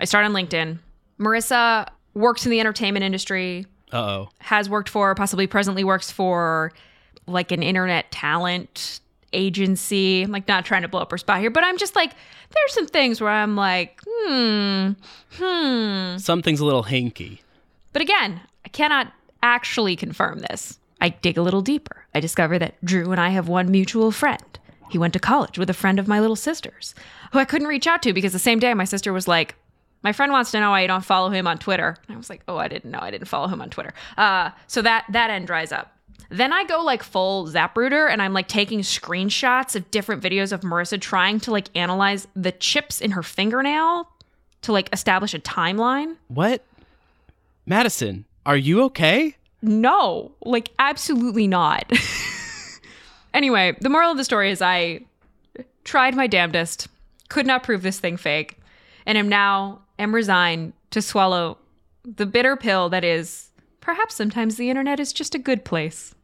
I 0.00 0.04
start 0.04 0.24
on 0.24 0.32
LinkedIn. 0.32 0.78
Marissa 1.18 1.86
works 2.14 2.44
in 2.44 2.50
the 2.50 2.58
entertainment 2.60 3.04
industry, 3.04 3.66
Uh 3.92 3.96
oh. 3.96 4.28
has 4.40 4.68
worked 4.68 4.88
for, 4.88 5.14
possibly 5.14 5.46
presently 5.46 5.84
works 5.84 6.10
for 6.10 6.72
like 7.26 7.52
an 7.52 7.62
internet 7.62 8.10
talent 8.10 9.00
agency. 9.32 10.22
I'm 10.22 10.30
like 10.30 10.48
not 10.48 10.64
trying 10.64 10.82
to 10.82 10.88
blow 10.88 11.00
up 11.00 11.10
her 11.10 11.18
spot 11.18 11.40
here, 11.40 11.50
but 11.50 11.64
I'm 11.64 11.78
just 11.78 11.96
like, 11.96 12.12
there's 12.54 12.72
some 12.72 12.86
things 12.86 13.20
where 13.20 13.30
I'm 13.30 13.56
like, 13.56 14.00
hmm, 14.06 14.90
hmm. 15.32 16.16
Something's 16.18 16.60
a 16.60 16.64
little 16.64 16.84
hinky. 16.84 17.40
But 17.92 18.02
again, 18.02 18.40
I 18.64 18.68
cannot 18.68 19.12
actually 19.42 19.96
confirm 19.96 20.40
this. 20.40 20.78
I 21.00 21.10
dig 21.10 21.36
a 21.36 21.42
little 21.42 21.62
deeper. 21.62 22.06
I 22.14 22.20
discover 22.20 22.58
that 22.58 22.82
Drew 22.84 23.10
and 23.10 23.20
I 23.20 23.30
have 23.30 23.48
one 23.48 23.70
mutual 23.70 24.12
friend. 24.12 24.58
He 24.90 24.98
went 24.98 25.14
to 25.14 25.18
college 25.18 25.58
with 25.58 25.70
a 25.70 25.74
friend 25.74 25.98
of 25.98 26.06
my 26.06 26.20
little 26.20 26.36
sister's, 26.36 26.94
who 27.32 27.38
I 27.38 27.44
couldn't 27.44 27.66
reach 27.66 27.86
out 27.86 28.02
to 28.02 28.12
because 28.12 28.32
the 28.32 28.38
same 28.38 28.58
day 28.58 28.74
my 28.74 28.84
sister 28.84 29.12
was 29.12 29.26
like, 29.26 29.56
my 30.02 30.12
friend 30.12 30.32
wants 30.32 30.50
to 30.50 30.60
know 30.60 30.70
why 30.70 30.82
you 30.82 30.88
don't 30.88 31.04
follow 31.04 31.30
him 31.30 31.46
on 31.46 31.58
Twitter. 31.58 31.96
And 32.06 32.14
I 32.14 32.18
was 32.18 32.28
like, 32.28 32.42
oh, 32.48 32.56
I 32.56 32.68
didn't 32.68 32.90
know. 32.90 32.98
I 33.00 33.10
didn't 33.10 33.28
follow 33.28 33.48
him 33.48 33.62
on 33.62 33.70
Twitter. 33.70 33.94
Uh, 34.16 34.50
so 34.66 34.82
that 34.82 35.06
that 35.10 35.30
end 35.30 35.46
dries 35.46 35.72
up. 35.72 35.96
Then 36.30 36.52
I 36.52 36.64
go 36.64 36.82
like 36.82 37.02
full 37.02 37.46
Zapruder 37.46 38.10
and 38.10 38.22
I'm 38.22 38.32
like 38.32 38.48
taking 38.48 38.80
screenshots 38.80 39.76
of 39.76 39.90
different 39.90 40.22
videos 40.22 40.52
of 40.52 40.62
Marissa 40.62 41.00
trying 41.00 41.40
to 41.40 41.50
like 41.50 41.68
analyze 41.74 42.26
the 42.34 42.52
chips 42.52 43.00
in 43.00 43.12
her 43.12 43.22
fingernail 43.22 44.08
to 44.62 44.72
like 44.72 44.88
establish 44.92 45.34
a 45.34 45.38
timeline. 45.38 46.16
What? 46.28 46.64
Madison, 47.66 48.24
are 48.46 48.56
you 48.56 48.82
okay? 48.84 49.36
No, 49.60 50.32
like 50.44 50.70
absolutely 50.78 51.46
not. 51.46 51.90
anyway, 53.34 53.76
the 53.80 53.88
moral 53.88 54.10
of 54.10 54.16
the 54.16 54.24
story 54.24 54.50
is 54.50 54.60
I 54.60 55.00
tried 55.84 56.14
my 56.14 56.26
damnedest, 56.26 56.88
could 57.28 57.46
not 57.46 57.62
prove 57.62 57.82
this 57.82 58.00
thing 58.00 58.16
fake, 58.16 58.58
and 59.06 59.16
am 59.16 59.28
now 59.28 59.82
am 59.98 60.14
resigned 60.14 60.72
to 60.90 61.00
swallow 61.00 61.58
the 62.04 62.26
bitter 62.26 62.56
pill 62.56 62.88
that 62.88 63.04
is 63.04 63.48
perhaps 63.82 64.14
sometimes 64.14 64.56
the 64.56 64.70
internet 64.70 64.98
is 64.98 65.12
just 65.12 65.34
a 65.34 65.38
good 65.38 65.66
place. 65.66 66.14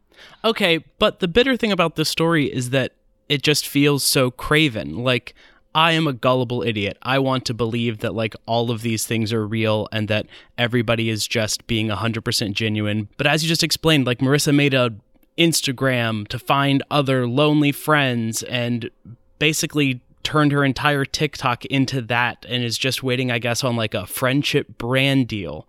Okay, 0.42 0.78
but 0.98 1.20
the 1.20 1.28
bitter 1.28 1.56
thing 1.56 1.70
about 1.70 1.96
this 1.96 2.08
story 2.08 2.46
is 2.46 2.70
that 2.70 2.92
it 3.28 3.42
just 3.42 3.68
feels 3.68 4.02
so 4.02 4.30
craven. 4.30 5.04
Like, 5.04 5.34
I 5.74 5.92
am 5.92 6.06
a 6.06 6.14
gullible 6.14 6.62
idiot. 6.62 6.96
I 7.02 7.18
want 7.18 7.44
to 7.44 7.54
believe 7.54 7.98
that, 7.98 8.14
like, 8.14 8.34
all 8.46 8.70
of 8.70 8.80
these 8.80 9.06
things 9.06 9.32
are 9.32 9.46
real 9.46 9.86
and 9.92 10.08
that 10.08 10.26
everybody 10.56 11.10
is 11.10 11.28
just 11.28 11.66
being 11.66 11.88
100% 11.88 12.52
genuine. 12.54 13.08
But 13.18 13.26
as 13.26 13.42
you 13.42 13.48
just 13.48 13.62
explained, 13.62 14.06
like, 14.06 14.20
Marissa 14.20 14.54
made 14.54 14.72
a 14.72 14.94
Instagram 15.36 16.26
to 16.28 16.38
find 16.38 16.82
other 16.90 17.28
lonely 17.28 17.70
friends 17.70 18.42
and 18.44 18.90
basically 19.38 20.00
turned 20.24 20.52
her 20.52 20.64
entire 20.64 21.04
TikTok 21.04 21.64
into 21.66 22.02
that 22.02 22.44
and 22.48 22.64
is 22.64 22.76
just 22.76 23.02
waiting, 23.02 23.30
I 23.30 23.38
guess, 23.38 23.62
on 23.64 23.76
like 23.76 23.94
a 23.94 24.06
friendship 24.06 24.76
brand 24.76 25.28
deal. 25.28 25.66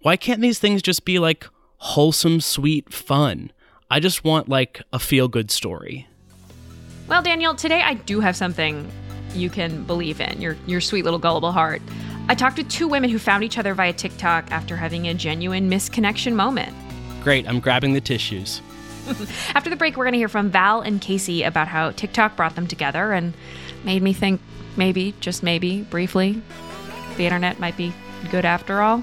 Why 0.00 0.16
can't 0.16 0.40
these 0.40 0.60
things 0.60 0.80
just 0.80 1.04
be 1.04 1.18
like 1.18 1.48
wholesome, 1.78 2.40
sweet 2.40 2.92
fun? 2.92 3.50
I 3.90 3.98
just 3.98 4.22
want 4.22 4.48
like 4.48 4.82
a 4.92 4.98
feel 4.98 5.26
good 5.26 5.50
story. 5.50 6.06
Well, 7.08 7.22
Daniel, 7.22 7.54
today 7.54 7.82
I 7.82 7.94
do 7.94 8.20
have 8.20 8.36
something 8.36 8.88
you 9.34 9.50
can 9.50 9.82
believe 9.84 10.20
in. 10.20 10.40
Your 10.40 10.56
your 10.66 10.80
sweet 10.80 11.04
little 11.04 11.18
gullible 11.18 11.52
heart. 11.52 11.82
I 12.28 12.34
talked 12.34 12.56
to 12.56 12.64
two 12.64 12.86
women 12.86 13.10
who 13.10 13.18
found 13.18 13.42
each 13.42 13.58
other 13.58 13.74
via 13.74 13.92
TikTok 13.92 14.52
after 14.52 14.76
having 14.76 15.08
a 15.08 15.14
genuine 15.14 15.68
misconnection 15.68 16.34
moment. 16.34 16.76
Great, 17.24 17.48
I'm 17.48 17.58
grabbing 17.58 17.94
the 17.94 18.00
tissues. 18.00 18.60
After 19.54 19.70
the 19.70 19.76
break, 19.76 19.96
we're 19.96 20.04
going 20.04 20.12
to 20.12 20.18
hear 20.18 20.28
from 20.28 20.50
Val 20.50 20.82
and 20.82 21.00
Casey 21.00 21.42
about 21.42 21.66
how 21.66 21.92
TikTok 21.92 22.36
brought 22.36 22.54
them 22.54 22.66
together 22.66 23.12
and 23.12 23.32
made 23.82 24.02
me 24.02 24.12
think 24.12 24.42
maybe, 24.76 25.14
just 25.20 25.42
maybe, 25.42 25.80
briefly, 25.84 26.42
the 27.16 27.24
internet 27.24 27.58
might 27.58 27.76
be 27.78 27.94
good 28.30 28.44
after 28.44 28.82
all. 28.82 29.02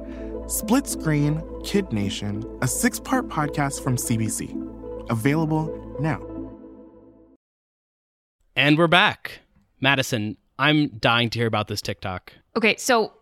Split 0.51 0.85
Screen 0.85 1.41
Kid 1.63 1.93
Nation, 1.93 2.43
a 2.61 2.67
six 2.67 2.99
part 2.99 3.29
podcast 3.29 3.81
from 3.81 3.95
CBC. 3.95 5.09
Available 5.09 5.95
now. 6.01 6.21
And 8.57 8.77
we're 8.77 8.87
back. 8.87 9.39
Madison, 9.79 10.35
I'm 10.59 10.89
dying 10.89 11.29
to 11.29 11.39
hear 11.39 11.47
about 11.47 11.69
this 11.69 11.81
TikTok. 11.81 12.33
Okay, 12.57 12.75
so 12.75 13.13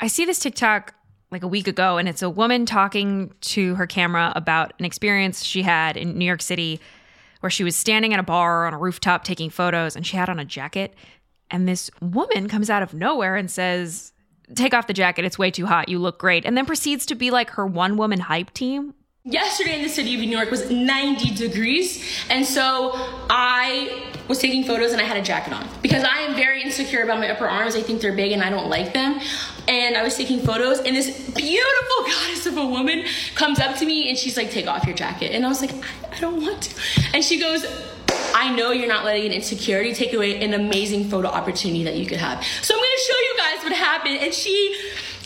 I 0.00 0.06
see 0.06 0.24
this 0.24 0.38
TikTok 0.38 0.94
like 1.30 1.42
a 1.42 1.48
week 1.48 1.68
ago, 1.68 1.98
and 1.98 2.08
it's 2.08 2.22
a 2.22 2.30
woman 2.30 2.64
talking 2.64 3.34
to 3.42 3.74
her 3.74 3.86
camera 3.86 4.32
about 4.34 4.72
an 4.78 4.86
experience 4.86 5.44
she 5.44 5.60
had 5.60 5.98
in 5.98 6.16
New 6.16 6.24
York 6.24 6.40
City 6.40 6.80
where 7.40 7.50
she 7.50 7.62
was 7.62 7.76
standing 7.76 8.14
at 8.14 8.20
a 8.20 8.22
bar 8.22 8.66
on 8.66 8.72
a 8.72 8.78
rooftop 8.78 9.24
taking 9.24 9.50
photos 9.50 9.96
and 9.96 10.06
she 10.06 10.16
had 10.16 10.30
on 10.30 10.38
a 10.38 10.46
jacket. 10.46 10.94
And 11.50 11.68
this 11.68 11.90
woman 12.00 12.48
comes 12.48 12.70
out 12.70 12.82
of 12.82 12.94
nowhere 12.94 13.36
and 13.36 13.50
says, 13.50 14.14
Take 14.54 14.74
off 14.74 14.86
the 14.86 14.92
jacket. 14.92 15.24
It's 15.24 15.38
way 15.38 15.50
too 15.50 15.66
hot. 15.66 15.88
You 15.88 15.98
look 15.98 16.18
great. 16.18 16.44
And 16.44 16.56
then 16.56 16.66
proceeds 16.66 17.06
to 17.06 17.14
be 17.14 17.30
like 17.30 17.50
her 17.50 17.66
one 17.66 17.96
woman 17.96 18.20
hype 18.20 18.52
team 18.52 18.94
Yesterday 19.24 19.76
in 19.76 19.82
the 19.82 19.88
city 19.90 20.14
of 20.14 20.20
New 20.20 20.30
York 20.30 20.50
was 20.50 20.70
90 20.70 21.34
degrees, 21.34 22.02
and 22.30 22.42
so 22.46 22.92
I 23.28 24.10
was 24.28 24.38
taking 24.38 24.64
photos 24.64 24.92
and 24.92 25.00
I 25.00 25.04
had 25.04 25.18
a 25.18 25.22
jacket 25.22 25.52
on 25.52 25.68
because 25.82 26.04
I 26.04 26.20
am 26.20 26.34
very 26.36 26.62
insecure 26.62 27.02
about 27.02 27.18
my 27.18 27.28
upper 27.28 27.46
arms. 27.46 27.76
I 27.76 27.82
think 27.82 28.00
they're 28.00 28.16
big 28.16 28.32
and 28.32 28.42
I 28.42 28.48
don't 28.48 28.70
like 28.70 28.94
them. 28.94 29.20
And 29.68 29.94
I 29.94 30.02
was 30.02 30.16
taking 30.16 30.40
photos, 30.40 30.78
and 30.78 30.96
this 30.96 31.10
beautiful 31.32 32.04
goddess 32.06 32.46
of 32.46 32.56
a 32.56 32.64
woman 32.64 33.04
comes 33.34 33.60
up 33.60 33.76
to 33.76 33.84
me 33.84 34.08
and 34.08 34.16
she's 34.16 34.38
like, 34.38 34.50
Take 34.50 34.66
off 34.66 34.86
your 34.86 34.96
jacket. 34.96 35.32
And 35.32 35.44
I 35.44 35.50
was 35.50 35.60
like, 35.60 35.74
I, 35.74 36.16
I 36.16 36.18
don't 36.20 36.40
want 36.40 36.62
to. 36.62 36.80
And 37.12 37.22
she 37.22 37.38
goes, 37.38 37.66
I 38.40 38.50
know 38.54 38.70
you're 38.70 38.88
not 38.88 39.04
letting 39.04 39.26
an 39.26 39.32
insecurity 39.32 39.92
take 39.92 40.14
away 40.14 40.42
an 40.42 40.54
amazing 40.54 41.10
photo 41.10 41.28
opportunity 41.28 41.84
that 41.84 41.96
you 41.96 42.06
could 42.06 42.16
have. 42.16 42.42
So 42.62 42.72
I'm 42.72 42.80
gonna 42.80 42.90
show 43.06 43.18
you 43.18 43.34
guys 43.36 43.64
what 43.64 43.72
happened. 43.74 44.16
And 44.20 44.32
she 44.32 44.74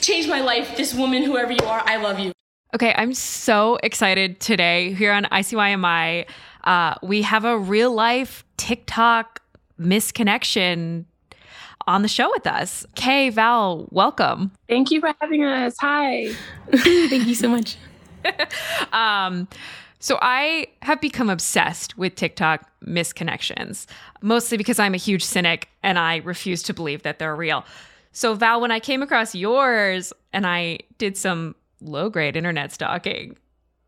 changed 0.00 0.28
my 0.28 0.40
life. 0.40 0.76
This 0.76 0.92
woman, 0.92 1.22
whoever 1.22 1.52
you 1.52 1.64
are, 1.64 1.80
I 1.86 1.98
love 1.98 2.18
you. 2.18 2.32
Okay, 2.74 2.92
I'm 2.96 3.14
so 3.14 3.78
excited 3.84 4.40
today 4.40 4.94
here 4.94 5.12
on 5.12 5.26
ICYMI. 5.26 6.26
Uh, 6.64 6.94
we 7.04 7.22
have 7.22 7.44
a 7.44 7.56
real 7.56 7.94
life 7.94 8.44
TikTok 8.56 9.40
misconnection 9.78 11.04
on 11.86 12.02
the 12.02 12.08
show 12.08 12.28
with 12.30 12.48
us. 12.48 12.84
Kay, 12.96 13.30
Val, 13.30 13.86
welcome. 13.92 14.50
Thank 14.68 14.90
you 14.90 14.98
for 14.98 15.14
having 15.20 15.44
us. 15.44 15.76
Hi. 15.78 16.32
Thank 16.72 17.28
you 17.28 17.36
so 17.36 17.48
much. 17.48 17.76
um, 18.92 19.46
so 20.04 20.18
I 20.20 20.66
have 20.82 21.00
become 21.00 21.30
obsessed 21.30 21.96
with 21.96 22.14
TikTok 22.14 22.70
misconnections, 22.84 23.86
mostly 24.20 24.58
because 24.58 24.78
I'm 24.78 24.92
a 24.92 24.98
huge 24.98 25.24
cynic 25.24 25.70
and 25.82 25.98
I 25.98 26.16
refuse 26.16 26.62
to 26.64 26.74
believe 26.74 27.04
that 27.04 27.18
they're 27.18 27.34
real. 27.34 27.64
So 28.12 28.34
Val, 28.34 28.60
when 28.60 28.70
I 28.70 28.80
came 28.80 29.00
across 29.00 29.34
yours 29.34 30.12
and 30.34 30.46
I 30.46 30.80
did 30.98 31.16
some 31.16 31.54
low 31.80 32.10
grade 32.10 32.36
internet 32.36 32.70
stalking 32.70 33.38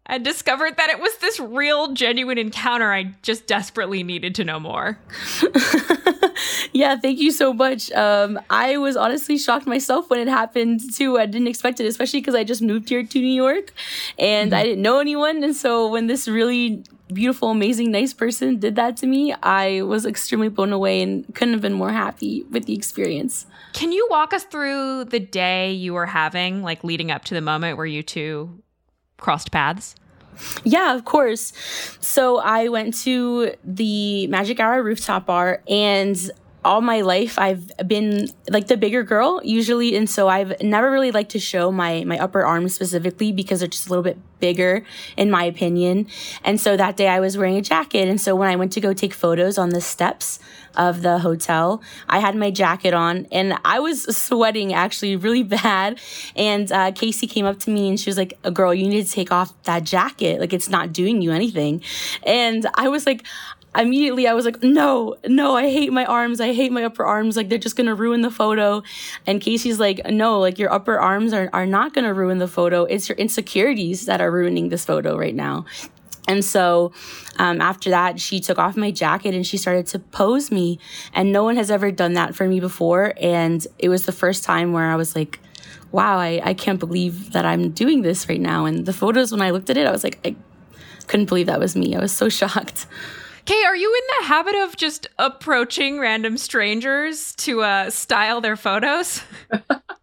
and 0.07 0.25
discovered 0.25 0.77
that 0.77 0.91
it 0.91 1.01
was 1.01 1.17
this 1.19 1.39
real, 1.41 1.93
genuine 1.93 2.39
encounter. 2.39 2.93
I 2.93 3.15
just 3.23 3.47
desperately 3.47 4.03
needed 4.03 4.35
to 4.37 4.45
know 4.45 4.61
more. 4.61 4.99
yeah, 6.73 6.97
thank 6.97 7.19
you 7.19 7.33
so 7.33 7.53
much. 7.53 7.91
Um, 7.93 8.39
I 8.49 8.77
was 8.77 8.97
honestly 8.97 9.37
shocked 9.37 9.67
myself 9.67 10.09
when 10.09 10.21
it 10.21 10.29
happened 10.29 10.81
too. 10.95 11.19
I 11.19 11.27
didn't 11.27 11.49
expect 11.49 11.81
it, 11.81 11.87
especially 11.87 12.21
because 12.21 12.35
I 12.35 12.45
just 12.45 12.63
moved 12.63 12.89
here 12.89 13.03
to 13.03 13.19
New 13.19 13.27
York 13.27 13.73
and 14.19 14.53
mm-hmm. 14.53 14.59
I 14.59 14.63
didn't 14.63 14.83
know 14.83 15.01
anyone. 15.01 15.43
And 15.43 15.57
so 15.57 15.89
when 15.89 16.07
this 16.07 16.29
really 16.29 16.85
beautiful, 17.13 17.51
amazing, 17.51 17.91
nice 17.91 18.13
person 18.13 18.59
did 18.59 18.77
that 18.77 18.97
to 18.99 19.07
me, 19.07 19.35
I 19.43 19.83
was 19.83 20.07
extremely 20.07 20.49
blown 20.49 20.73
away 20.73 21.03
and 21.03 21.27
couldn't 21.35 21.55
have 21.55 21.63
been 21.63 21.73
more 21.73 21.93
happy 21.93 22.45
with 22.51 22.67
the 22.67 22.75
experience. 22.75 23.47
Can 23.73 23.93
you 23.93 24.07
walk 24.11 24.33
us 24.33 24.45
through 24.45 25.05
the 25.05 25.21
day 25.21 25.73
you 25.73 25.95
were 25.95 26.07
having, 26.07 26.63
like 26.63 26.83
leading 26.85 27.11
up 27.11 27.25
to 27.27 27.35
the 27.35 27.41
moment 27.41 27.77
where 27.77 27.87
you 27.87 28.03
two 28.03 28.63
crossed 29.19 29.51
paths? 29.51 29.95
Yeah, 30.65 30.95
of 30.95 31.05
course. 31.05 31.53
So 32.01 32.39
I 32.39 32.69
went 32.69 32.95
to 33.03 33.55
the 33.65 34.27
Magic 34.27 34.61
Hour 34.61 34.83
rooftop 34.83 35.27
bar 35.27 35.63
and 35.69 36.31
all 36.67 36.81
my 36.81 37.01
life 37.01 37.39
I've 37.39 37.71
been 37.87 38.29
like 38.51 38.67
the 38.67 38.77
bigger 38.77 39.05
girl 39.05 39.41
usually 39.45 39.97
and 39.97 40.11
so 40.11 40.27
I've 40.27 40.61
never 40.61 40.91
really 40.91 41.13
liked 41.13 41.31
to 41.31 41.39
show 41.39 41.71
my 41.71 42.03
my 42.05 42.19
upper 42.19 42.45
arms 42.45 42.75
specifically 42.75 43.31
because 43.31 43.61
they're 43.61 43.69
just 43.69 43.87
a 43.87 43.91
little 43.91 44.03
bit 44.03 44.19
bigger 44.41 44.85
in 45.17 45.31
my 45.31 45.45
opinion. 45.45 46.07
And 46.45 46.61
so 46.61 46.77
that 46.77 46.97
day 46.97 47.09
I 47.09 47.21
was 47.21 47.39
wearing 47.39 47.57
a 47.57 47.63
jacket 47.63 48.09
and 48.09 48.21
so 48.21 48.35
when 48.35 48.49
I 48.49 48.57
went 48.57 48.73
to 48.73 48.81
go 48.81 48.93
take 48.93 49.15
photos 49.15 49.59
on 49.59 49.71
the 49.71 49.81
steps 49.81 50.39
of 50.75 51.03
the 51.03 51.21
hotel, 51.21 51.81
I 52.09 52.19
had 52.19 52.37
my 52.37 52.51
jacket 52.51 52.93
on 52.93 53.27
and 53.33 53.59
I 53.65 53.79
was 53.81 54.05
sweating 54.17 54.75
actually 54.75 55.17
really 55.17 55.43
bad 55.43 56.01
and 56.35 56.71
uh, 56.71 56.93
Casey 56.93 57.27
came 57.27 57.47
up 57.47 57.59
to 57.61 57.71
me 57.71 57.89
and 57.89 57.99
she 57.99 58.11
was 58.11 58.19
like, 58.19 58.39
"A 58.45 58.51
"Girl, 58.51 58.75
you 58.75 58.89
need 58.89 59.07
to 59.07 59.13
take 59.13 59.33
off 59.33 59.55
that 59.63 59.85
jacket. 59.85 60.41
Like 60.41 60.53
it's 60.53 60.69
not 60.69 60.93
doing 60.93 61.23
you 61.23 61.33
anything." 61.33 61.83
And 62.25 62.67
I 62.75 62.89
was 62.89 63.07
like, 63.07 63.25
immediately 63.83 64.27
I 64.27 64.35
was 64.35 64.45
like, 64.45 64.63
no, 64.63 65.17
no, 65.27 65.57
I 65.57 65.71
hate 65.71 65.93
my 65.93 66.05
arms. 66.05 66.41
I 66.41 66.53
hate 66.53 66.73
my 66.73 66.85
upper 66.85 67.05
arms. 67.05 67.37
Like 67.37 67.49
they're 67.49 67.59
just 67.59 67.77
going 67.77 67.87
to 67.87 67.95
ruin 67.95 68.23
the 68.23 68.31
photo. 68.31 68.83
And 69.27 69.41
Casey's 69.41 69.81
like, 69.81 70.05
no, 70.07 70.41
like 70.41 70.59
your 70.59 70.73
upper 70.73 70.99
arms 70.99 71.33
are, 71.33 71.51
are 71.53 71.67
not 71.67 71.95
going 71.95 72.05
to 72.05 72.15
ruin 72.15 72.39
the 72.39 72.49
photo. 72.49 72.85
It's 72.85 73.09
your 73.09 73.17
insecurities 73.19 74.07
that 74.07 74.21
are 74.21 74.31
ruining 74.31 74.69
this 74.69 74.85
photo 74.85 75.17
right 75.17 75.35
now. 75.35 75.65
And 76.29 76.45
so 76.45 76.93
um, 77.39 77.61
after 77.61 77.91
that, 77.91 78.21
she 78.21 78.41
took 78.41 78.59
off 78.59 78.77
my 78.77 78.91
jacket 78.91 79.35
and 79.35 79.47
she 79.47 79.57
started 79.57 79.87
to 79.89 79.99
pose 79.99 80.51
me. 80.51 80.79
And 81.13 81.33
no 81.33 81.45
one 81.45 81.57
has 81.57 81.71
ever 81.71 81.91
done 81.91 82.15
that 82.15 82.35
for 82.35 82.49
me 82.49 82.61
before. 82.61 83.15
And 83.21 83.65
it 83.79 83.89
was 83.89 84.07
the 84.07 84.13
first 84.13 84.45
time 84.45 84.73
where 84.73 84.91
I 84.91 84.97
was 84.97 85.15
like, 85.15 85.39
wow, 85.93 86.19
I, 86.19 86.41
I 86.43 86.55
can't 86.55 86.81
believe 86.81 87.33
that 87.33 87.47
I'm 87.47 87.71
doing 87.71 88.03
this 88.03 88.29
right 88.29 88.41
now. 88.41 88.65
And 88.65 88.87
the 88.87 88.93
photos, 88.93 89.31
when 89.31 89.41
I 89.43 89.51
looked 89.51 89.71
at 89.71 89.77
it, 89.77 89.87
I 89.87 89.93
was 89.93 90.03
like, 90.03 90.19
I 90.25 90.35
couldn't 91.07 91.27
believe 91.27 91.47
that 91.47 91.61
was 91.61 91.77
me. 91.77 91.95
I 91.95 92.01
was 92.01 92.13
so 92.13 92.29
shocked. 92.41 92.87
Kay, 93.47 93.63
are 93.65 93.77
you 93.77 93.95
in 93.95 94.03
the 94.19 94.27
habit 94.27 94.57
of 94.57 94.77
just 94.77 95.07
approaching 95.21 96.01
random 96.01 96.37
strangers 96.37 97.33
to 97.37 97.63
uh, 97.63 97.91
style 97.91 98.41
their 98.41 98.57
photos? 98.57 99.23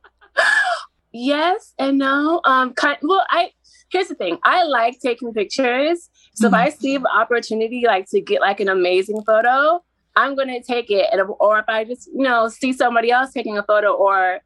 yes 1.11 1.73
and 1.77 1.97
no. 1.97 2.39
Um, 2.45 2.73
kind, 2.73 2.97
well, 3.01 3.25
I 3.29 3.51
here's 3.91 4.07
the 4.07 4.15
thing. 4.15 4.37
I 4.45 4.63
like 4.63 5.01
taking 5.01 5.33
pictures. 5.33 6.09
So 6.35 6.47
mm-hmm. 6.47 6.55
if 6.55 6.61
I 6.61 6.69
see 6.69 6.95
an 6.95 7.05
opportunity 7.05 7.83
like 7.85 8.09
to 8.11 8.21
get 8.21 8.39
like 8.39 8.61
an 8.61 8.69
amazing 8.69 9.21
photo, 9.23 9.83
I'm 10.15 10.35
gonna 10.37 10.63
take 10.63 10.89
it. 10.89 11.09
And 11.11 11.21
or 11.41 11.59
if 11.59 11.65
I 11.67 11.83
just 11.83 12.07
you 12.07 12.23
know 12.23 12.47
see 12.47 12.71
somebody 12.71 13.11
else 13.11 13.33
taking 13.33 13.57
a 13.57 13.63
photo, 13.63 13.93
or 13.93 14.39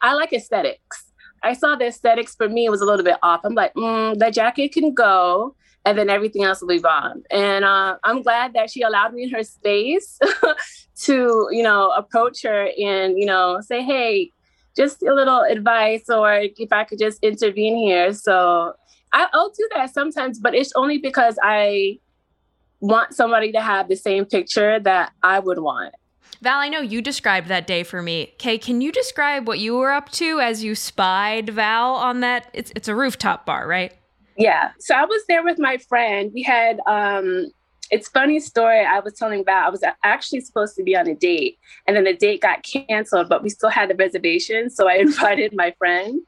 I 0.00 0.14
like 0.14 0.32
aesthetics. 0.32 1.10
I 1.42 1.54
saw 1.54 1.74
the 1.74 1.88
aesthetics 1.88 2.36
for 2.36 2.48
me 2.48 2.68
was 2.68 2.80
a 2.80 2.86
little 2.86 3.04
bit 3.04 3.16
off. 3.20 3.40
I'm 3.42 3.54
like, 3.54 3.74
mm, 3.74 4.16
the 4.16 4.30
jacket 4.30 4.72
can 4.72 4.94
go 4.94 5.56
and 5.84 5.98
then 5.98 6.08
everything 6.08 6.44
else 6.44 6.60
will 6.60 6.68
be 6.68 6.80
gone. 6.80 7.22
And 7.30 7.64
uh, 7.64 7.96
I'm 8.04 8.22
glad 8.22 8.54
that 8.54 8.70
she 8.70 8.82
allowed 8.82 9.12
me 9.12 9.24
in 9.24 9.30
her 9.30 9.42
space 9.42 10.18
to, 11.02 11.48
you 11.50 11.62
know, 11.62 11.90
approach 11.90 12.42
her 12.42 12.68
and, 12.78 13.18
you 13.18 13.26
know, 13.26 13.60
say, 13.60 13.82
hey, 13.82 14.30
just 14.76 15.02
a 15.02 15.14
little 15.14 15.42
advice 15.42 16.08
or 16.08 16.32
if 16.56 16.72
I 16.72 16.84
could 16.84 16.98
just 16.98 17.22
intervene 17.22 17.76
here. 17.76 18.12
So 18.12 18.72
I, 19.12 19.28
I'll 19.32 19.50
do 19.50 19.68
that 19.74 19.92
sometimes, 19.92 20.38
but 20.40 20.54
it's 20.54 20.72
only 20.74 20.98
because 20.98 21.38
I 21.42 21.98
want 22.80 23.14
somebody 23.14 23.52
to 23.52 23.60
have 23.60 23.88
the 23.88 23.96
same 23.96 24.24
picture 24.24 24.80
that 24.80 25.12
I 25.22 25.38
would 25.38 25.58
want. 25.58 25.94
Val, 26.42 26.58
I 26.58 26.68
know 26.68 26.80
you 26.80 27.00
described 27.00 27.48
that 27.48 27.66
day 27.66 27.84
for 27.84 28.02
me. 28.02 28.34
Kay, 28.38 28.58
can 28.58 28.80
you 28.80 28.90
describe 28.90 29.46
what 29.46 29.60
you 29.60 29.76
were 29.76 29.92
up 29.92 30.10
to 30.12 30.40
as 30.40 30.64
you 30.64 30.74
spied 30.74 31.50
Val 31.50 31.94
on 31.94 32.20
that? 32.20 32.50
It's 32.52 32.72
it's 32.76 32.88
a 32.88 32.94
rooftop 32.94 33.46
bar, 33.46 33.66
right? 33.66 33.94
Yeah. 34.36 34.72
So 34.80 34.94
I 34.94 35.04
was 35.04 35.22
there 35.28 35.44
with 35.44 35.58
my 35.58 35.78
friend. 35.78 36.30
We 36.34 36.42
had 36.42 36.80
um 36.86 37.50
it's 37.90 38.08
funny 38.08 38.40
story 38.40 38.80
I 38.80 39.00
was 39.00 39.14
telling 39.14 39.40
about. 39.40 39.66
I 39.66 39.70
was 39.70 39.84
actually 40.02 40.40
supposed 40.40 40.74
to 40.76 40.82
be 40.82 40.96
on 40.96 41.06
a 41.06 41.14
date 41.14 41.58
and 41.86 41.96
then 41.96 42.04
the 42.04 42.14
date 42.14 42.40
got 42.40 42.62
canceled, 42.62 43.28
but 43.28 43.42
we 43.42 43.50
still 43.50 43.68
had 43.68 43.90
the 43.90 43.94
reservation. 43.94 44.70
So 44.70 44.88
I 44.88 44.94
invited 44.98 45.54
my 45.54 45.74
friend 45.78 46.20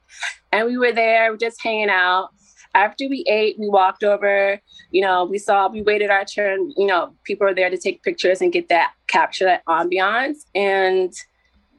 and 0.51 0.67
we 0.67 0.77
were 0.77 0.91
there 0.91 1.35
just 1.37 1.61
hanging 1.61 1.89
out. 1.89 2.29
After 2.75 3.07
we 3.09 3.23
ate, 3.27 3.57
we 3.57 3.69
walked 3.69 4.03
over, 4.03 4.61
you 4.91 5.01
know, 5.01 5.25
we 5.25 5.39
saw, 5.39 5.67
we 5.67 5.81
waited 5.81 6.11
our 6.11 6.25
turn, 6.25 6.71
you 6.77 6.85
know, 6.85 7.15
people 7.23 7.47
were 7.47 7.55
there 7.55 7.71
to 7.71 7.77
take 7.77 8.03
pictures 8.03 8.39
and 8.39 8.53
get 8.53 8.69
that, 8.69 8.93
capture 9.07 9.45
that 9.45 9.65
ambiance. 9.65 10.39
And 10.53 11.11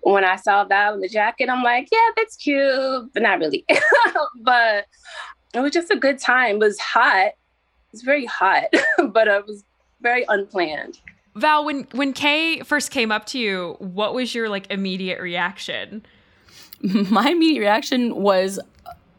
when 0.01 0.25
I 0.25 0.37
saw 0.37 0.64
that 0.64 0.93
on 0.93 1.01
the 1.01 1.09
jacket, 1.09 1.49
I'm 1.49 1.62
like, 1.62 1.88
yeah, 1.93 2.09
that's 2.17 2.37
cute, 2.37 3.12
but 3.12 3.23
not 3.23 3.38
really. 3.38 3.64
but 4.43 4.87
it 5.55 5.61
was 5.61 5.73
just 5.73 5.91
a 5.91 5.97
good 5.97 6.19
time. 6.19 6.57
It 6.57 6.61
was 6.61 6.79
hot. 6.79 7.27
It 7.29 7.93
was 7.93 8.03
very 8.03 8.27
hot, 8.27 8.65
but 9.09 9.29
it 9.29 9.47
was 9.47 9.65
very 10.01 10.25
unplanned. 10.29 11.01
Val, 11.35 11.65
when 11.65 11.87
when 11.93 12.13
Kay 12.13 12.61
first 12.61 12.91
came 12.91 13.13
up 13.13 13.27
to 13.27 13.39
you, 13.39 13.77
what 13.79 14.15
was 14.15 14.35
your 14.35 14.49
like 14.49 14.71
immediate 14.71 15.21
reaction? 15.21 16.05
My 16.83 17.31
immediate 17.31 17.61
reaction 17.61 18.15
was 18.17 18.59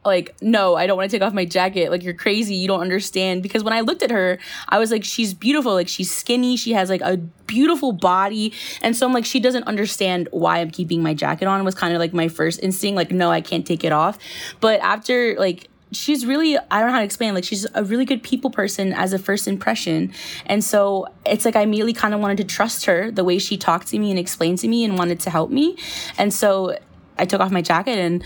like, 0.06 0.36
no, 0.42 0.76
I 0.76 0.88
don't 0.88 0.98
want 0.98 1.10
to 1.10 1.16
take 1.16 1.26
off 1.26 1.34
my 1.34 1.46
jacket. 1.46 1.92
Like, 1.92 2.04
you're 2.04 2.14
crazy. 2.14 2.56
You 2.56 2.68
don't 2.68 2.82
understand. 2.82 3.44
Because 3.44 3.64
when 3.64 3.74
I 3.74 3.82
looked 3.82 4.02
at 4.02 4.12
her, 4.12 4.40
I 4.70 4.80
was 4.80 4.92
like, 4.92 5.04
she's 5.04 5.34
beautiful. 5.34 5.74
Like, 5.74 5.88
she's 5.88 6.10
skinny. 6.14 6.56
She 6.56 6.72
has 6.72 6.90
like 6.90 7.02
a 7.02 7.18
beautiful 7.18 7.92
body. 7.92 8.54
And 8.82 8.96
so 8.96 9.06
I'm 9.06 9.14
like, 9.14 9.26
she 9.26 9.40
doesn't 9.40 9.64
understand 9.66 10.30
why 10.32 10.60
I'm 10.60 10.72
keeping 10.72 11.04
my 11.04 11.14
jacket 11.14 11.48
on, 11.48 11.64
was 11.66 11.76
kind 11.76 11.94
of 11.94 12.00
like 12.00 12.14
my 12.14 12.28
first 12.28 12.62
instinct. 12.62 12.96
Like, 12.96 13.12
no, 13.12 13.30
I 13.30 13.42
can't 13.42 13.66
take 13.68 13.84
it 13.84 13.92
off. 13.92 14.18
But 14.62 14.80
after 14.82 15.36
like 15.38 15.69
she's 15.92 16.26
really 16.26 16.58
I 16.58 16.80
don't 16.80 16.88
know 16.88 16.94
how 16.94 17.00
to 17.00 17.06
explain 17.06 17.34
like 17.34 17.44
she's 17.44 17.66
a 17.74 17.84
really 17.84 18.06
good 18.06 18.24
people 18.24 18.52
person 18.52 18.94
as 18.94 19.14
a 19.14 19.20
first 19.20 19.48
impression. 19.48 20.14
And 20.46 20.64
so 20.64 21.08
it's 21.26 21.46
like 21.46 21.56
I 21.56 21.62
immediately 21.62 21.94
kind 21.94 22.14
of 22.14 22.20
wanted 22.20 22.38
to 22.38 22.44
trust 22.44 22.86
her 22.86 23.12
the 23.12 23.24
way 23.24 23.40
she 23.40 23.58
talked 23.58 23.88
to 23.90 24.00
me 24.00 24.10
and 24.10 24.20
explained 24.20 24.60
to 24.60 24.68
me 24.68 24.84
and 24.84 24.98
wanted 24.98 25.20
to 25.22 25.30
help 25.30 25.50
me. 25.50 25.78
And 26.18 26.34
so 26.34 26.78
I 27.18 27.26
took 27.26 27.42
off 27.42 27.52
my 27.52 27.62
jacket 27.62 27.98
and 27.98 28.24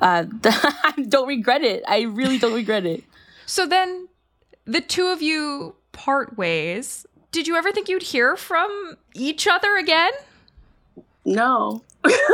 uh, 0.00 0.24
I 0.44 1.04
don't 1.08 1.28
regret 1.28 1.62
it. 1.62 1.82
I 1.86 2.02
really 2.02 2.38
don't 2.38 2.54
regret 2.54 2.86
it. 2.86 3.04
So 3.46 3.66
then 3.66 4.08
the 4.64 4.80
two 4.80 5.08
of 5.08 5.22
you 5.22 5.74
part 5.92 6.36
ways. 6.36 7.06
Did 7.32 7.46
you 7.46 7.56
ever 7.56 7.70
think 7.70 7.88
you'd 7.88 8.02
hear 8.02 8.36
from 8.36 8.96
each 9.14 9.46
other 9.46 9.76
again? 9.76 10.10
No 11.24 11.82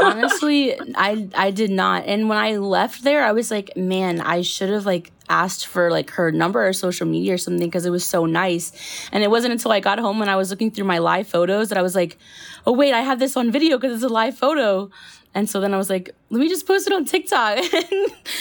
Honestly, 0.03 0.79
I 0.95 1.29
I 1.35 1.51
did 1.51 1.71
not. 1.71 2.05
And 2.07 2.29
when 2.29 2.39
I 2.39 2.57
left 2.57 3.03
there, 3.03 3.25
I 3.25 3.33
was 3.33 3.51
like, 3.51 3.77
man, 3.77 4.21
I 4.21 4.43
should 4.43 4.71
have 4.71 4.87
like 4.87 5.13
asked 5.29 5.67
for 5.67 5.91
like 5.91 6.11
her 6.11 6.31
number 6.31 6.67
or 6.67 6.73
social 6.73 7.07
media 7.07 7.35
or 7.35 7.39
something 7.39 7.67
because 7.67 7.85
it 7.85 7.91
was 7.91 8.05
so 8.05 8.27
nice. 8.27 8.73
And 9.11 9.25
it 9.25 9.31
wasn't 9.31 9.53
until 9.53 9.73
I 9.73 9.81
got 9.81 9.99
home 9.99 10.23
and 10.23 10.31
I 10.31 10.37
was 10.37 10.51
looking 10.51 10.71
through 10.71 10.85
my 10.85 10.99
live 10.99 11.27
photos 11.27 11.69
that 11.71 11.79
I 11.79 11.83
was 11.83 11.95
like, 11.95 12.17
oh 12.65 12.73
wait, 12.73 12.95
I 12.95 13.01
have 13.01 13.19
this 13.19 13.37
on 13.37 13.51
video 13.51 13.77
because 13.77 13.95
it's 13.95 14.05
a 14.05 14.09
live 14.09 14.39
photo. 14.39 14.91
And 15.35 15.51
so 15.51 15.61
then 15.61 15.75
I 15.75 15.77
was 15.77 15.91
like, 15.91 16.15
let 16.31 16.41
me 16.41 16.49
just 16.49 16.67
post 16.67 16.87
it 16.87 16.95
on 16.95 17.05
TikTok. 17.05 17.59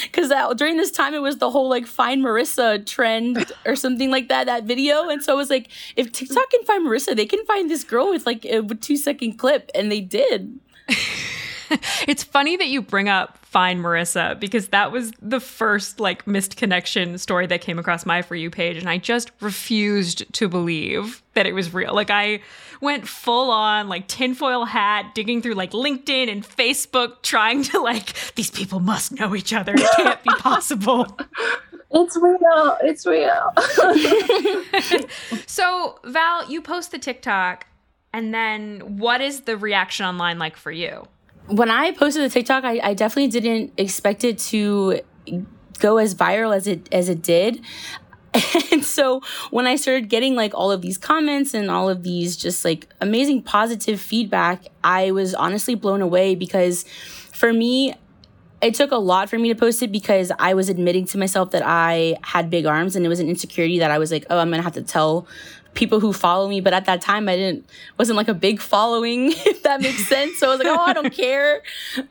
Because 0.04 0.32
during 0.56 0.78
this 0.78 0.92
time, 0.92 1.14
it 1.14 1.22
was 1.22 1.38
the 1.40 1.52
whole 1.52 1.68
like 1.68 1.86
find 1.86 2.24
Marissa 2.24 2.86
trend 2.86 3.52
or 3.66 3.76
something 3.76 4.10
like 4.10 4.30
that, 4.30 4.46
that 4.46 4.64
video. 4.64 5.10
And 5.10 5.22
so 5.22 5.34
I 5.34 5.36
was 5.36 5.50
like, 5.50 5.70
if 5.98 6.12
TikTok 6.14 6.50
can 6.50 6.64
find 6.64 6.88
Marissa, 6.88 7.14
they 7.14 7.26
can 7.26 7.46
find 7.46 7.70
this 7.70 7.84
girl 7.84 8.10
with 8.12 8.26
like 8.26 8.46
a 8.46 8.62
two 8.62 8.96
second 8.96 9.34
clip. 9.34 9.70
And 9.76 9.92
they 9.92 10.00
did. 10.00 10.58
it's 12.08 12.24
funny 12.24 12.58
that 12.58 12.68
you 12.68 12.82
bring 12.82 13.10
up 13.10 13.38
Find 13.46 13.80
Marissa 13.80 14.40
because 14.40 14.68
that 14.70 14.92
was 14.92 15.12
the 15.22 15.40
first 15.40 16.00
like 16.00 16.28
missed 16.28 16.58
connection 16.58 17.18
story 17.18 17.48
that 17.48 17.62
came 17.62 17.80
across 17.80 18.06
my 18.06 18.22
For 18.22 18.36
You 18.36 18.50
page. 18.50 18.78
And 18.78 18.90
I 18.90 18.98
just 18.98 19.32
refused 19.40 20.32
to 20.34 20.50
believe 20.50 21.24
that 21.34 21.46
it 21.46 21.54
was 21.54 21.74
real. 21.74 21.94
Like 21.94 22.10
I 22.10 22.42
went 22.82 23.08
full 23.08 23.52
on 23.52 23.88
like 23.88 24.08
tinfoil 24.08 24.66
hat, 24.66 25.16
digging 25.16 25.42
through 25.42 25.54
like 25.54 25.72
LinkedIn 25.72 26.30
and 26.30 26.46
Facebook, 26.46 27.22
trying 27.22 27.64
to 27.64 27.80
like, 27.80 28.14
these 28.36 28.52
people 28.52 28.80
must 28.80 29.18
know 29.18 29.36
each 29.36 29.54
other. 29.54 29.74
It 29.74 29.90
can't 29.96 30.24
be 30.24 30.32
possible. 30.40 31.18
It's 31.98 32.18
real. 32.18 32.78
It's 32.82 33.06
real. 33.06 33.54
so, 35.46 35.98
Val, 36.04 36.50
you 36.52 36.62
post 36.62 36.92
the 36.92 37.00
TikTok, 37.00 37.68
and 38.16 38.34
then 38.34 38.98
what 38.98 39.22
is 39.22 39.42
the 39.42 39.58
reaction 39.58 40.06
online 40.06 40.40
like 40.40 40.58
for 40.58 40.72
you? 40.72 41.08
when 41.48 41.70
I 41.70 41.92
posted 41.92 42.24
the 42.24 42.30
TikTok, 42.30 42.64
I, 42.64 42.80
I 42.82 42.94
definitely 42.94 43.28
didn't 43.28 43.74
expect 43.78 44.24
it 44.24 44.40
to 44.40 45.02
go 45.80 45.98
as 45.98 46.16
viral 46.16 46.56
as 46.56 46.68
it 46.68 46.92
as 46.92 47.10
it 47.10 47.22
did. 47.22 47.62
And 48.74 48.84
so 48.84 49.22
when 49.50 49.66
I 49.66 49.78
started 49.78 50.10
getting 50.10 50.36
like 50.36 50.54
all 50.54 50.70
of 50.70 50.82
these 50.82 50.98
comments 50.98 51.54
and 51.54 51.72
all 51.72 51.88
of 51.88 52.04
these 52.04 52.36
just 52.36 52.66
like 52.66 52.90
amazing 53.00 53.44
positive 53.44 54.02
feedback, 54.02 54.66
I 54.84 55.12
was 55.12 55.34
honestly 55.34 55.74
blown 55.74 56.02
away 56.02 56.36
because 56.36 56.84
for 57.32 57.54
me, 57.54 57.94
it 58.62 58.74
took 58.74 58.92
a 58.92 58.98
lot 58.98 59.30
for 59.30 59.40
me 59.40 59.48
to 59.48 59.56
post 59.56 59.82
it 59.84 59.90
because 59.90 60.34
I 60.38 60.54
was 60.54 60.68
admitting 60.68 61.06
to 61.06 61.18
myself 61.18 61.52
that 61.52 61.64
I 61.66 62.18
had 62.24 62.50
big 62.50 62.66
arms 62.66 62.98
and 62.98 63.06
it 63.06 63.10
was 63.10 63.22
an 63.22 63.30
insecurity 63.30 63.80
that 63.80 63.90
I 63.90 64.00
was 64.00 64.12
like, 64.12 64.26
oh, 64.30 64.38
I'm 64.38 64.50
gonna 64.50 64.64
have 64.64 64.74
to 64.74 64.84
tell 64.84 65.28
people 65.76 66.00
who 66.00 66.12
follow 66.12 66.48
me, 66.48 66.62
but 66.62 66.74
at 66.74 66.86
that 66.86 67.02
time 67.02 67.30
I 67.30 67.36
didn't 67.36 67.70
wasn't 67.98 68.18
like 68.18 68.28
a 68.28 68.34
big 68.34 68.60
following, 68.60 69.32
if 69.32 69.64
that 69.64 69.82
makes 69.82 70.08
sense. 70.08 70.40
So 70.40 70.48
I 70.48 70.52
was 70.52 70.60
like, 70.60 70.68
oh, 70.68 70.82
I 70.82 70.94
don't 70.94 71.14
care. 71.14 71.62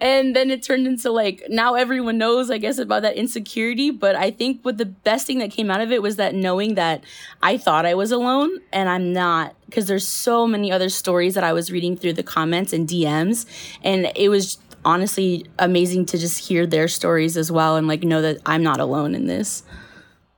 And 0.01 0.37
then 0.37 0.51
it 0.51 0.63
turned 0.63 0.87
into 0.87 1.11
like 1.11 1.43
now 1.49 1.75
everyone 1.75 2.19
knows, 2.19 2.51
I 2.51 2.59
guess, 2.59 2.79
about 2.79 3.03
that 3.03 3.17
insecurity. 3.17 3.91
But 3.91 4.15
I 4.15 4.31
think 4.31 4.63
what 4.63 4.79
the 4.79 4.87
best 4.87 5.27
thing 5.27 5.39
that 5.39 5.51
came 5.51 5.71
out 5.71 5.81
of 5.81 5.91
it 5.91 6.03
was 6.03 6.17
that 6.17 6.35
knowing 6.35 6.75
that 6.77 7.03
I 7.43 7.57
thought 7.57 7.87
I 7.87 7.95
was 7.95 8.13
alone 8.13 8.61
and 8.73 8.89
I'm 8.89 9.13
not, 9.13 9.55
because 9.67 9.87
there's 9.87 10.07
so 10.07 10.47
many 10.47 10.71
other 10.71 10.89
stories 10.89 11.35
that 11.35 11.43
I 11.45 11.53
was 11.53 11.73
reading 11.73 11.97
through 11.97 12.13
the 12.13 12.23
comments 12.23 12.73
and 12.73 12.87
DMs, 12.87 13.47
and 13.83 14.13
it 14.15 14.29
was 14.29 14.59
honestly 14.85 15.47
amazing 15.59 16.05
to 16.05 16.19
just 16.19 16.47
hear 16.47 16.67
their 16.67 16.89
stories 16.89 17.37
as 17.37 17.51
well 17.51 17.77
and 17.77 17.89
like 17.89 18.03
know 18.03 18.21
that 18.21 18.39
I'm 18.45 18.63
not 18.63 18.81
alone 18.81 19.15
in 19.15 19.27
this. 19.27 19.63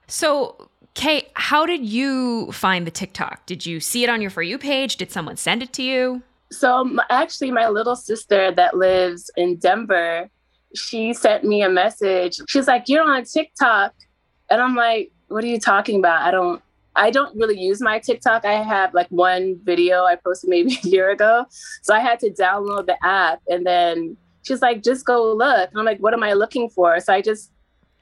So 0.06 0.65
Kate, 0.96 1.28
how 1.34 1.66
did 1.66 1.84
you 1.84 2.50
find 2.52 2.86
the 2.86 2.90
TikTok? 2.90 3.44
Did 3.44 3.66
you 3.66 3.80
see 3.80 4.02
it 4.02 4.08
on 4.08 4.22
your 4.22 4.30
For 4.30 4.42
You 4.42 4.56
page? 4.56 4.96
Did 4.96 5.12
someone 5.12 5.36
send 5.36 5.62
it 5.62 5.74
to 5.74 5.82
you? 5.82 6.22
So, 6.50 6.96
actually, 7.10 7.50
my 7.50 7.68
little 7.68 7.96
sister 7.96 8.50
that 8.52 8.78
lives 8.78 9.30
in 9.36 9.56
Denver, 9.56 10.30
she 10.74 11.12
sent 11.12 11.44
me 11.44 11.60
a 11.60 11.68
message. 11.68 12.40
She's 12.48 12.66
like, 12.66 12.84
You're 12.88 13.04
on 13.04 13.24
TikTok. 13.24 13.92
And 14.48 14.62
I'm 14.62 14.74
like, 14.74 15.12
What 15.28 15.44
are 15.44 15.48
you 15.48 15.60
talking 15.60 15.98
about? 15.98 16.22
I 16.22 16.30
don't. 16.30 16.62
I 16.98 17.10
don't 17.10 17.36
really 17.36 17.60
use 17.60 17.82
my 17.82 17.98
TikTok. 17.98 18.46
I 18.46 18.54
have 18.62 18.94
like 18.94 19.08
one 19.08 19.60
video 19.64 20.04
I 20.04 20.16
posted 20.16 20.48
maybe 20.48 20.78
a 20.84 20.88
year 20.88 21.10
ago. 21.10 21.44
So 21.82 21.94
I 21.94 22.00
had 22.00 22.18
to 22.20 22.30
download 22.30 22.86
the 22.86 22.96
app 23.04 23.42
and 23.48 23.66
then 23.66 24.16
she's 24.44 24.62
like, 24.62 24.82
just 24.82 25.04
go 25.04 25.30
look. 25.34 25.68
And 25.68 25.78
I'm 25.78 25.84
like, 25.84 25.98
what 25.98 26.14
am 26.14 26.22
I 26.22 26.32
looking 26.32 26.70
for? 26.70 26.98
So 27.00 27.12
I 27.12 27.20
just 27.20 27.52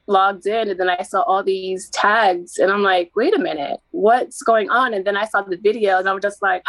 logged 0.07 0.47
in 0.47 0.71
and 0.71 0.79
then 0.79 0.91
I 0.91 1.03
saw 1.03 1.23
all 1.23 1.43
these 1.43 1.89
tags 1.91 2.59
and 2.59 2.71
I'm 2.71 2.83
like, 2.83 3.11
wait 3.15 3.35
a 3.35 3.39
minute, 3.39 3.81
what's 3.91 4.43
going 4.43 4.71
on? 4.71 4.95
And 4.95 5.05
then 5.05 5.17
I 5.17 5.25
saw 5.25 5.43
the 5.43 5.57
video 5.57 5.99
and 5.99 6.09
I'm 6.09 6.21
just 6.21 6.43
like, 6.43 6.65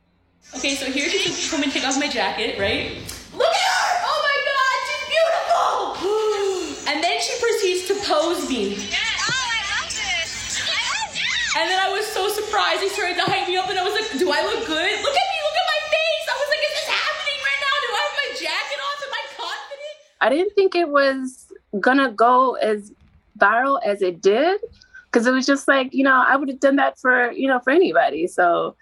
okay, 0.56 0.74
so 0.74 0.86
here 0.86 1.08
she's 1.08 1.50
come 1.50 1.62
and 1.62 1.72
take 1.72 1.84
off 1.84 1.98
my 1.98 2.08
jacket, 2.08 2.58
right? 2.58 2.96
Look 3.36 3.52
at 3.52 3.64
her! 3.68 3.90
Oh 4.08 4.18
my 4.24 4.36
god, 4.48 4.76
she's 4.88 5.04
beautiful! 5.12 6.88
and 6.92 7.04
then 7.04 7.16
she 7.20 7.34
proceeds 7.40 7.82
to 7.88 7.94
pose 8.08 8.48
me. 8.48 8.74
Yes. 8.88 9.20
Oh, 9.28 9.36
I 9.36 9.60
love 9.76 9.92
this. 9.92 10.56
I 10.64 10.80
love 10.88 11.10
this. 11.12 11.56
And 11.56 11.68
then 11.68 11.78
I 11.78 11.88
was 11.92 12.06
so 12.08 12.28
surprised. 12.28 12.80
He 12.80 12.88
started 12.88 13.16
to 13.16 13.26
hype 13.28 13.46
me 13.48 13.56
up 13.56 13.68
and 13.68 13.78
I 13.78 13.84
was 13.84 13.92
like, 13.92 14.08
do 14.18 14.30
I 14.32 14.40
look 14.42 14.64
good? 14.64 14.94
Look 15.04 15.16
at 15.16 15.28
me, 15.28 15.38
look 15.44 15.56
at 15.60 15.68
my 15.68 15.80
face. 15.92 16.24
I 16.24 16.36
was 16.40 16.48
like, 16.48 16.62
is 16.64 16.74
this 16.80 16.88
happening 16.88 17.38
right 17.44 17.60
now? 17.60 17.74
Do 17.84 17.88
I 17.92 18.00
have 18.00 18.16
my 18.16 18.28
jacket 18.40 18.80
off? 18.80 18.98
Am 19.04 19.12
I 19.12 19.22
confident? 19.36 19.96
I 20.24 20.28
didn't 20.32 20.54
think 20.56 20.74
it 20.74 20.88
was 20.88 21.47
gonna 21.80 22.12
go 22.12 22.54
as 22.54 22.92
viral 23.38 23.80
as 23.84 24.02
it 24.02 24.20
did? 24.20 24.60
Because 25.04 25.26
it 25.26 25.30
was 25.30 25.46
just 25.46 25.68
like 25.68 25.94
you 25.94 26.04
know 26.04 26.22
i 26.26 26.36
would 26.36 26.48
have 26.48 26.60
done 26.60 26.76
that 26.76 26.98
for 26.98 27.32
you 27.32 27.48
know 27.48 27.60
for 27.60 27.70
anybody 27.70 28.26
so. 28.26 28.76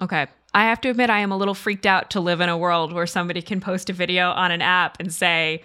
Okay. 0.00 0.28
I 0.54 0.64
have 0.64 0.80
to 0.80 0.88
admit 0.88 1.10
i 1.10 1.20
am 1.20 1.30
a 1.30 1.36
little 1.36 1.54
freaked 1.54 1.86
out 1.86 2.10
to 2.10 2.20
live 2.20 2.40
in 2.40 2.48
a 2.48 2.56
world 2.56 2.92
where 2.92 3.06
somebody 3.06 3.42
can 3.42 3.60
post 3.60 3.90
a 3.90 3.92
video 3.92 4.30
on 4.30 4.50
an 4.50 4.62
app 4.62 4.98
and 4.98 5.12
say 5.12 5.62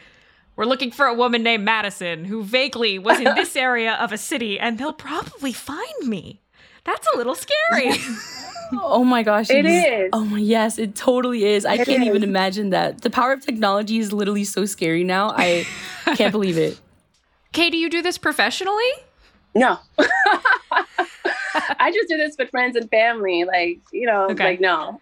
we're 0.55 0.65
looking 0.65 0.91
for 0.91 1.05
a 1.07 1.13
woman 1.13 1.41
named 1.41 1.63
madison 1.63 2.25
who 2.25 2.43
vaguely 2.43 2.99
was 2.99 3.17
in 3.19 3.23
this 3.35 3.55
area 3.55 3.93
of 3.93 4.11
a 4.11 4.17
city 4.17 4.59
and 4.59 4.77
they'll 4.77 4.93
probably 4.93 5.53
find 5.53 6.07
me 6.07 6.42
that's 6.85 7.07
a 7.13 7.17
little 7.17 7.35
scary 7.35 7.91
Oh 8.81 9.03
my 9.03 9.21
gosh. 9.21 9.51
It 9.51 9.67
is. 9.67 10.09
Oh 10.13 10.23
my 10.25 10.39
yes, 10.39 10.79
it 10.79 10.95
totally 10.95 11.43
is. 11.45 11.63
I 11.63 11.75
It 11.75 11.85
can't 11.85 12.01
is. 12.01 12.07
even 12.07 12.23
imagine 12.23 12.71
that. 12.71 13.01
The 13.01 13.09
power 13.11 13.31
of 13.33 13.45
technology 13.45 13.99
is 13.99 14.11
literally 14.11 14.43
so 14.45 14.65
scary 14.65 15.03
now. 15.03 15.31
I 15.35 15.67
can't 16.15 16.31
believe 16.31 16.57
it. 16.57 16.79
Kate, 17.51 17.69
do 17.71 17.77
you 17.77 17.87
do 17.89 18.01
this 18.01 18.17
professionally? 18.17 18.91
no 19.55 19.77
i 19.99 21.91
just 21.93 22.09
do 22.09 22.17
this 22.17 22.35
with 22.39 22.49
friends 22.49 22.75
and 22.75 22.89
family 22.89 23.43
like 23.43 23.79
you 23.91 24.07
know 24.07 24.27
Okay. 24.31 24.43
like 24.43 24.59
no 24.59 24.99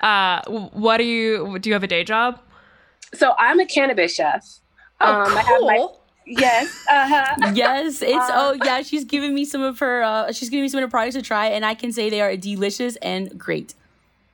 Uh, 0.00 0.40
what 0.48 0.96
do 0.96 1.04
you 1.04 1.58
do? 1.58 1.68
You 1.68 1.74
have 1.74 1.82
a 1.82 1.86
day 1.86 2.04
job? 2.04 2.40
so 3.12 3.34
i'm 3.38 3.60
a 3.60 3.66
cannabis 3.66 4.14
chef 4.14 4.46
Oh, 5.02 5.06
Um, 5.06 5.36
I 5.36 5.40
have 5.42 5.60
my- 5.62 5.76
cool. 5.76 5.99
Yes 6.30 6.86
uh-huh 6.88 7.50
Yes, 7.54 8.02
it's 8.02 8.30
Um, 8.30 8.30
oh 8.32 8.56
yeah, 8.64 8.82
she's 8.82 9.04
giving 9.04 9.34
me 9.34 9.44
some 9.44 9.62
of 9.62 9.78
her 9.80 10.02
uh 10.02 10.32
she's 10.32 10.48
giving 10.48 10.62
me 10.62 10.68
some 10.68 10.78
of 10.78 10.82
her 10.82 10.90
products 10.90 11.16
to 11.16 11.22
try 11.22 11.46
and 11.46 11.64
I 11.64 11.74
can 11.74 11.92
say 11.92 12.10
they 12.10 12.20
are 12.20 12.36
delicious 12.36 12.96
and 12.96 13.38
great. 13.38 13.74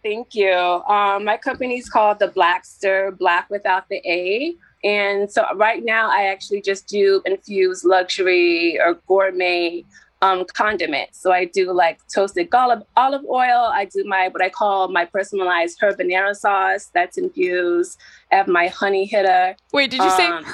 Thank 0.03 0.37
you. 0.37 0.55
Um, 0.55 1.25
my 1.25 1.37
company's 1.37 1.89
called 1.89 2.21
the 2.21 2.29
Blackster, 2.29 3.17
Black 3.19 3.51
without 3.51 3.89
the 3.89 3.97
A. 4.09 4.55
And 4.85 5.29
so 5.29 5.45
right 5.57 5.85
now, 5.85 6.09
I 6.09 6.27
actually 6.27 6.63
just 6.63 6.87
do 6.87 7.21
infused 7.27 7.85
luxury 7.85 8.79
or 8.79 8.95
gourmet 9.09 9.85
um, 10.23 10.45
condiments. 10.53 11.21
So 11.21 11.33
I 11.33 11.47
do 11.47 11.73
like 11.73 11.99
toasted 12.07 12.49
olive, 12.55 12.85
olive 12.97 13.25
oil. 13.25 13.69
I 13.73 13.87
do 13.87 14.05
my 14.05 14.29
what 14.29 14.43
I 14.43 14.49
call 14.49 14.89
my 14.89 15.07
personalized 15.07 15.81
habanero 15.81 16.37
sauce 16.37 16.89
that's 16.95 17.19
infused. 17.19 17.99
I 18.31 18.37
have 18.37 18.47
my 18.47 18.69
honey 18.69 19.07
hitter 19.07 19.57
Wait, 19.73 19.91
did 19.91 20.03
you 20.03 20.11
say 20.11 20.29
Um, 20.29 20.45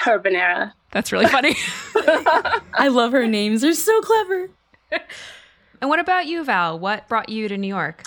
herbanera? 0.00 0.72
That's 0.92 1.12
really 1.12 1.26
funny. 1.26 1.56
I 2.74 2.88
love 2.90 3.12
her 3.12 3.26
names. 3.26 3.62
They're 3.62 3.72
so 3.74 4.00
clever. 4.00 4.50
and 5.80 5.88
what 5.90 5.98
about 5.98 6.26
you, 6.26 6.44
Val? 6.44 6.78
What 6.78 7.08
brought 7.08 7.28
you 7.28 7.48
to 7.48 7.56
New 7.56 7.68
York? 7.68 8.04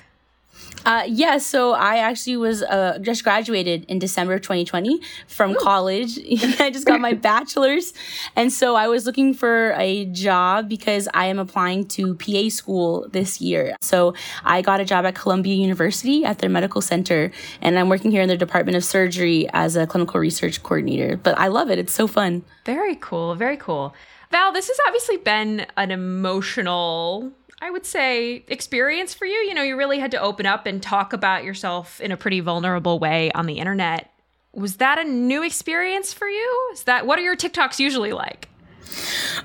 Uh, 0.85 1.03
yeah, 1.07 1.37
so 1.37 1.73
I 1.73 1.97
actually 1.97 2.37
was 2.37 2.63
uh, 2.63 2.99
just 3.01 3.23
graduated 3.23 3.85
in 3.85 3.99
December 3.99 4.35
of 4.35 4.41
2020 4.41 5.01
from 5.27 5.55
college. 5.55 6.17
I 6.59 6.69
just 6.71 6.85
got 6.85 6.99
my 7.01 7.13
bachelor's. 7.29 7.93
And 8.35 8.51
so 8.51 8.75
I 8.75 8.87
was 8.87 9.05
looking 9.05 9.33
for 9.33 9.73
a 9.77 10.05
job 10.05 10.69
because 10.69 11.07
I 11.13 11.25
am 11.25 11.37
applying 11.37 11.85
to 11.89 12.15
PA 12.15 12.49
school 12.49 13.07
this 13.11 13.41
year. 13.41 13.75
So 13.81 14.13
I 14.43 14.61
got 14.61 14.79
a 14.79 14.85
job 14.85 15.05
at 15.05 15.15
Columbia 15.15 15.55
University 15.55 16.23
at 16.23 16.39
their 16.39 16.49
medical 16.49 16.81
center. 16.81 17.31
And 17.61 17.77
I'm 17.77 17.89
working 17.89 18.11
here 18.11 18.21
in 18.21 18.27
their 18.27 18.37
Department 18.37 18.77
of 18.77 18.83
Surgery 18.83 19.49
as 19.53 19.75
a 19.75 19.85
clinical 19.85 20.19
research 20.19 20.63
coordinator. 20.63 21.17
But 21.17 21.37
I 21.37 21.47
love 21.47 21.69
it, 21.69 21.77
it's 21.77 21.93
so 21.93 22.07
fun. 22.07 22.43
Very 22.65 22.95
cool. 22.95 23.35
Very 23.35 23.57
cool. 23.57 23.93
Val, 24.31 24.51
this 24.53 24.67
has 24.67 24.77
obviously 24.87 25.17
been 25.17 25.65
an 25.75 25.89
emotional, 25.89 27.31
I 27.61 27.69
would 27.69 27.85
say, 27.85 28.43
experience 28.47 29.13
for 29.13 29.25
you. 29.25 29.35
You 29.35 29.53
know, 29.53 29.63
you 29.63 29.77
really 29.77 29.99
had 29.99 30.11
to 30.11 30.21
open 30.21 30.45
up 30.45 30.65
and 30.65 30.81
talk 30.81 31.13
about 31.13 31.43
yourself 31.43 31.99
in 32.01 32.11
a 32.11 32.17
pretty 32.17 32.39
vulnerable 32.39 32.99
way 32.99 33.31
on 33.33 33.45
the 33.45 33.59
internet. 33.59 34.11
Was 34.53 34.77
that 34.77 34.97
a 34.97 35.03
new 35.03 35.43
experience 35.43 36.13
for 36.13 36.27
you? 36.27 36.69
Is 36.73 36.83
that 36.83 37.05
what 37.05 37.19
are 37.19 37.21
your 37.21 37.35
TikToks 37.35 37.79
usually 37.79 38.13
like? 38.13 38.48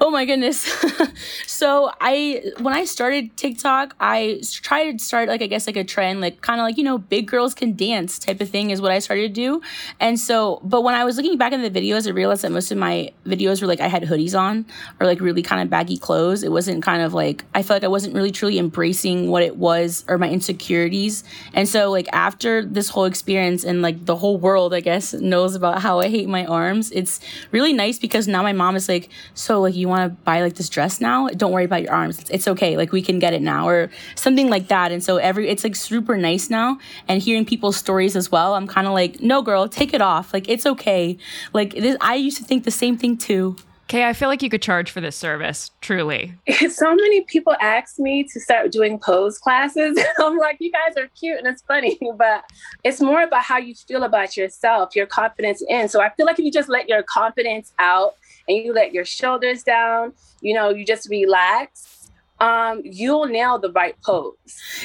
Oh 0.00 0.10
my 0.10 0.24
goodness. 0.24 0.60
so 1.46 1.90
I 2.00 2.42
when 2.60 2.74
I 2.74 2.84
started 2.84 3.36
TikTok, 3.36 3.94
I 4.00 4.40
tried 4.52 4.98
to 4.98 5.04
start 5.04 5.28
like 5.28 5.42
I 5.42 5.46
guess 5.46 5.66
like 5.66 5.76
a 5.76 5.84
trend, 5.84 6.20
like 6.20 6.40
kind 6.40 6.60
of 6.60 6.64
like, 6.64 6.76
you 6.76 6.84
know, 6.84 6.98
big 6.98 7.26
girls 7.26 7.54
can 7.54 7.74
dance 7.74 8.18
type 8.18 8.40
of 8.40 8.48
thing 8.50 8.70
is 8.70 8.80
what 8.80 8.90
I 8.90 8.98
started 8.98 9.22
to 9.22 9.34
do. 9.34 9.62
And 10.00 10.18
so 10.18 10.60
but 10.64 10.82
when 10.82 10.94
I 10.94 11.04
was 11.04 11.16
looking 11.16 11.38
back 11.38 11.52
in 11.52 11.62
the 11.62 11.70
videos, 11.70 12.06
I 12.06 12.10
realized 12.10 12.42
that 12.42 12.52
most 12.52 12.70
of 12.70 12.78
my 12.78 13.12
videos 13.26 13.60
were 13.60 13.68
like 13.68 13.80
I 13.80 13.88
had 13.88 14.02
hoodies 14.02 14.38
on 14.38 14.66
or 15.00 15.06
like 15.06 15.20
really 15.20 15.42
kind 15.42 15.62
of 15.62 15.70
baggy 15.70 15.96
clothes. 15.96 16.42
It 16.42 16.52
wasn't 16.52 16.82
kind 16.82 17.02
of 17.02 17.14
like 17.14 17.44
I 17.54 17.62
felt 17.62 17.76
like 17.76 17.84
I 17.84 17.88
wasn't 17.88 18.14
really 18.14 18.32
truly 18.32 18.58
embracing 18.58 19.30
what 19.30 19.42
it 19.42 19.56
was 19.56 20.04
or 20.08 20.18
my 20.18 20.28
insecurities. 20.28 21.24
And 21.52 21.68
so 21.68 21.90
like 21.90 22.08
after 22.12 22.64
this 22.64 22.88
whole 22.88 23.04
experience 23.04 23.64
and 23.64 23.82
like 23.82 24.04
the 24.04 24.16
whole 24.16 24.36
world, 24.36 24.74
I 24.74 24.80
guess, 24.80 25.12
knows 25.14 25.54
about 25.54 25.82
how 25.82 26.00
I 26.00 26.08
hate 26.08 26.28
my 26.28 26.44
arms, 26.46 26.90
it's 26.90 27.20
really 27.50 27.72
nice 27.72 27.98
because 27.98 28.26
now 28.28 28.42
my 28.42 28.52
mom 28.52 28.76
is 28.76 28.88
like, 28.88 29.08
so 29.34 29.60
like 29.60 29.74
you 29.74 29.88
want 29.88 30.10
to 30.10 30.22
buy 30.22 30.40
like 30.40 30.54
this 30.54 30.68
dress 30.68 31.00
now? 31.00 31.28
Don't 31.28 31.52
worry 31.52 31.64
about 31.64 31.82
your 31.82 31.92
arms. 31.92 32.20
It's, 32.20 32.30
it's 32.30 32.48
okay. 32.48 32.76
Like 32.76 32.92
we 32.92 33.02
can 33.02 33.18
get 33.18 33.34
it 33.34 33.42
now 33.42 33.68
or 33.68 33.90
something 34.14 34.48
like 34.48 34.68
that. 34.68 34.92
And 34.92 35.02
so 35.02 35.16
every 35.16 35.48
it's 35.48 35.64
like 35.64 35.76
super 35.76 36.16
nice 36.16 36.50
now. 36.50 36.78
And 37.08 37.20
hearing 37.20 37.44
people's 37.44 37.76
stories 37.76 38.16
as 38.16 38.30
well, 38.30 38.54
I'm 38.54 38.66
kind 38.66 38.86
of 38.86 38.92
like, 38.92 39.20
no, 39.20 39.42
girl, 39.42 39.68
take 39.68 39.92
it 39.92 40.00
off. 40.00 40.32
Like 40.32 40.48
it's 40.48 40.66
okay. 40.66 41.18
Like 41.52 41.74
this, 41.74 41.96
I 42.00 42.14
used 42.14 42.38
to 42.38 42.44
think 42.44 42.64
the 42.64 42.70
same 42.70 42.96
thing 42.96 43.16
too. 43.16 43.56
Okay, 43.84 44.08
I 44.08 44.14
feel 44.14 44.28
like 44.28 44.42
you 44.42 44.48
could 44.48 44.62
charge 44.62 44.90
for 44.90 45.02
this 45.02 45.14
service, 45.14 45.70
truly. 45.82 46.32
so 46.70 46.94
many 46.94 47.20
people 47.20 47.54
ask 47.60 47.98
me 47.98 48.24
to 48.24 48.40
start 48.40 48.72
doing 48.72 48.98
pose 48.98 49.38
classes. 49.38 50.02
I'm 50.18 50.38
like, 50.38 50.56
you 50.58 50.72
guys 50.72 50.96
are 50.96 51.08
cute 51.08 51.38
and 51.38 51.46
it's 51.46 51.62
funny, 51.62 51.98
but 52.16 52.44
it's 52.82 53.02
more 53.02 53.22
about 53.22 53.42
how 53.42 53.58
you 53.58 53.74
feel 53.74 54.04
about 54.04 54.38
yourself, 54.38 54.96
your 54.96 55.04
confidence 55.04 55.62
in. 55.68 55.90
So 55.90 56.00
I 56.00 56.08
feel 56.14 56.24
like 56.24 56.38
if 56.38 56.46
you 56.46 56.50
just 56.50 56.70
let 56.70 56.88
your 56.88 57.02
confidence 57.02 57.74
out 57.78 58.14
and 58.48 58.56
you 58.58 58.72
let 58.72 58.92
your 58.92 59.04
shoulders 59.04 59.62
down, 59.62 60.12
you 60.40 60.54
know, 60.54 60.70
you 60.70 60.84
just 60.84 61.08
relax 61.08 61.94
um, 62.40 62.82
you'll 62.84 63.26
nail 63.26 63.58
the 63.58 63.70
right 63.70 63.96
pose. 64.02 64.34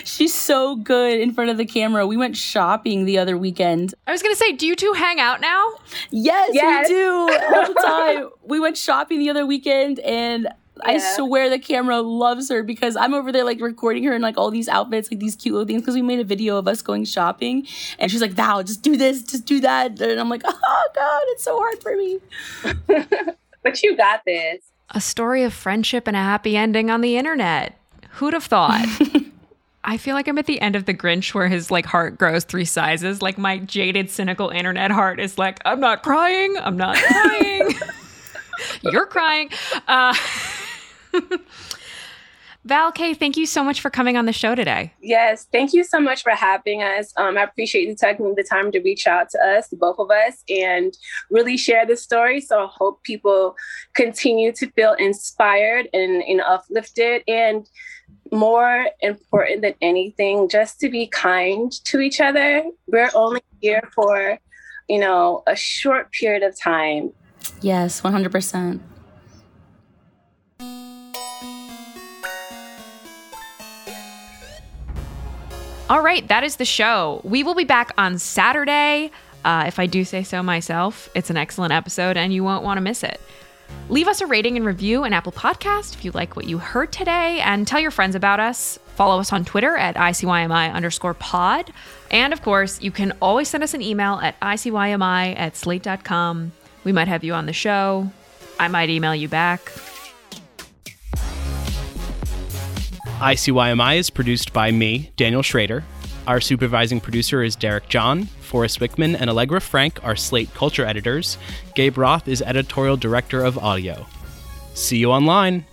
She's 0.06 0.34
so 0.34 0.76
good 0.76 1.19
in 1.19 1.34
front 1.34 1.50
of 1.50 1.58
the 1.58 1.65
camera. 1.65 2.06
We 2.06 2.17
went 2.17 2.38
shopping 2.38 3.06
the 3.06 3.17
other 3.17 3.38
weekend. 3.38 3.93
I 4.08 4.12
was 4.12 4.22
gonna 4.22 4.36
say, 4.36 4.54
do 4.54 4.67
you 4.67 4.76
two 4.76 4.93
hang 4.93 5.19
out 5.19 5.41
now? 5.41 5.65
Yes, 6.12 6.52
yes. 6.54 6.88
we 6.88 6.95
do 6.95 7.12
all 7.12 7.67
the 7.67 7.82
time. 7.86 8.30
we 8.43 8.60
went 8.60 8.78
shopping 8.78 9.19
the 9.19 9.30
other 9.30 9.45
weekend 9.45 10.00
and 10.00 10.43
yeah. 10.43 10.93
I 10.93 11.15
swear 11.15 11.50
the 11.50 11.60
camera 11.60 12.02
loves 12.02 12.50
her 12.50 12.63
because 12.63 12.95
I'm 12.95 13.13
over 13.13 13.32
there 13.32 13.43
like 13.43 13.60
recording 13.60 14.04
her 14.06 14.13
in 14.13 14.22
like 14.22 14.38
all 14.38 14.52
these 14.52 14.69
outfits, 14.69 15.12
like 15.12 15.19
these 15.19 15.36
cute 15.36 15.54
little 15.54 15.67
things. 15.67 15.82
Because 15.82 15.95
we 15.95 16.02
made 16.02 16.19
a 16.19 16.24
video 16.24 16.58
of 16.58 16.67
us 16.67 16.82
going 16.82 17.04
shopping, 17.04 17.67
and 17.98 18.10
she's 18.10 18.22
like, 18.22 18.32
"Val, 18.32 18.63
just 18.63 18.82
do 18.82 18.95
this, 18.95 19.24
just 19.24 19.45
do 19.45 19.60
that," 19.60 20.00
and 20.00 20.19
I'm 20.19 20.30
like, 20.30 20.43
"Oh 20.45 20.88
God, 20.95 21.22
it's 21.28 21.43
so 21.43 21.58
hard 21.58 21.82
for 21.82 21.98
me." 21.98 22.19
but 23.70 23.84
you 23.84 23.96
got 23.96 24.26
this 24.26 24.72
a 24.92 25.00
story 25.02 25.44
of 25.44 25.54
friendship 25.54 26.08
and 26.08 26.18
a 26.18 26.20
happy 26.20 26.58
ending 26.58 26.90
on 26.90 27.02
the 27.02 27.16
internet. 27.16 27.78
Who'd 28.14 28.34
have 28.34 28.46
thought? 28.46 28.88
I 29.84 29.98
feel 29.98 30.16
like 30.16 30.28
I'm 30.28 30.40
at 30.40 30.48
the 30.48 30.60
end 30.62 30.76
of 30.76 30.86
the 30.86 30.94
Grinch 30.96 31.34
where 31.36 31.48
his 31.48 31.70
like 31.70 31.86
heart 31.86 32.18
grows 32.18 32.44
three 32.44 32.66
sizes. 32.66 33.22
Like 33.22 33.38
my 33.38 33.60
jaded, 33.60 34.10
cynical 34.10 34.50
internet 34.50 34.90
heart 34.90 35.20
is 35.20 35.38
like, 35.38 35.60
I'm 35.66 35.80
not 35.80 36.02
crying. 36.02 36.58
I'm 36.58 36.76
not 36.76 36.98
crying. 36.98 37.74
You're 38.82 39.06
crying. 39.06 39.50
Uh, 39.88 40.16
Val 42.70 42.92
K, 42.92 43.16
thank 43.16 43.36
you 43.36 43.48
so 43.48 43.64
much 43.64 43.82
for 43.82 43.90
coming 43.90 44.16
on 44.16 44.28
the 44.28 44.32
show 44.32 44.54
today. 44.54 44.94
Yes, 45.02 45.48
thank 45.52 45.74
you 45.74 45.84
so 45.84 46.00
much 46.00 46.22
for 46.22 46.34
having 46.34 46.84
us. 46.84 47.12
Um, 47.18 47.36
I 47.36 47.42
appreciate 47.42 47.88
you 47.88 47.96
taking 47.96 48.36
the 48.36 48.44
time 48.44 48.72
to 48.72 48.80
reach 48.80 49.08
out 49.08 49.32
to 49.32 49.40
us, 49.44 49.70
both 49.70 49.98
of 49.98 50.12
us, 50.12 50.44
and 50.48 50.96
really 51.32 51.58
share 51.58 51.88
the 51.88 51.98
story. 51.98 52.40
So 52.40 52.66
I 52.66 52.68
hope 52.72 53.02
people 53.02 53.56
continue 53.96 54.52
to 54.52 54.70
feel 54.74 54.94
inspired 54.94 55.90
and, 55.94 56.22
and 56.22 56.42
uplifted 56.42 57.24
and 57.28 57.68
more 58.32 58.86
important 59.02 59.64
than 59.64 59.74
anything, 59.82 60.48
just 60.48 60.80
to 60.82 60.90
be 60.90 61.08
kind 61.08 61.72
to 61.86 62.00
each 62.00 62.22
other. 62.22 62.64
We're 62.86 63.10
only 63.16 63.42
here 63.62 63.90
for, 63.96 64.38
you 64.88 65.00
know, 65.00 65.42
a 65.48 65.56
short 65.56 66.12
period 66.12 66.44
of 66.44 66.56
time. 66.56 67.14
Yes, 67.62 68.02
100%. 68.02 68.80
All 75.89 76.04
right, 76.04 76.28
that 76.28 76.43
is 76.43 76.58
the 76.58 76.65
show. 76.65 77.19
We 77.23 77.41
will 77.41 77.56
be 77.56 77.63
back 77.63 77.93
on 77.97 78.19
Saturday. 78.19 79.10
Uh, 79.43 79.63
if 79.65 79.80
I 79.80 79.88
do 79.88 80.06
say 80.06 80.21
so 80.21 80.43
myself, 80.43 81.10
it's 81.15 81.32
an 81.32 81.38
excellent 81.38 81.73
episode 81.73 82.15
and 82.15 82.32
you 82.32 82.43
won't 82.43 82.63
want 82.63 82.78
to 82.78 82.82
miss 82.82 83.04
it. 83.04 83.19
Leave 83.89 84.08
us 84.08 84.21
a 84.21 84.28
rating 84.28 84.56
and 84.56 84.67
review 84.67 85.04
in 85.04 85.13
Apple 85.13 85.32
Podcast 85.32 85.95
if 85.95 86.06
you 86.06 86.12
like 86.12 86.36
what 86.36 86.45
you 86.45 86.60
heard 86.60 86.91
today, 86.91 87.39
and 87.39 87.67
tell 87.67 87.80
your 87.80 87.89
friends 87.89 88.13
about 88.13 88.39
us. 88.39 88.78
Follow 88.95 89.19
us 89.19 89.34
on 89.34 89.45
Twitter 89.45 89.75
at 89.78 89.95
ICYMI 89.95 90.71
underscore 90.73 91.15
pod. 91.15 91.73
And 92.12 92.34
of 92.34 92.43
course, 92.43 92.80
you 92.82 92.91
can 92.91 93.13
always 93.19 93.47
send 93.47 93.63
us 93.63 93.73
an 93.73 93.82
email 93.82 94.19
at 94.21 94.39
ICYMI 94.41 95.39
at 95.39 95.56
slate.com. 95.56 96.52
We 96.84 96.91
might 96.91 97.08
have 97.08 97.23
you 97.23 97.34
on 97.34 97.47
the 97.47 97.54
show. 97.54 98.12
I 98.60 98.67
might 98.67 98.89
email 98.91 99.15
you 99.15 99.28
back. 99.28 99.71
ICYMI 103.20 103.98
is 103.98 104.10
produced 104.10 104.54
by 104.54 104.72
me, 104.72 105.12
Daniel 105.18 105.42
Schrader. 105.42 105.84
Our 106.26 106.40
supervising 106.40 107.02
producer 107.02 107.44
is 107.44 107.54
Derek 107.54 107.90
John. 107.90 108.28
Forrest 108.28 108.80
Wickman 108.80 109.20
and 109.20 109.30
Allegra 109.30 109.60
Frank 109.60 110.02
are 110.06 110.16
Slate 110.16 110.54
Culture 110.54 110.86
editors. 110.86 111.38
Gabe 111.76 111.98
Roth 111.98 112.30
is 112.30 112.42
editorial 112.42 112.96
director 112.96 113.44
of 113.44 113.58
audio. 113.58 114.08
See 114.74 115.00
you 115.00 115.12
online. 115.12 115.66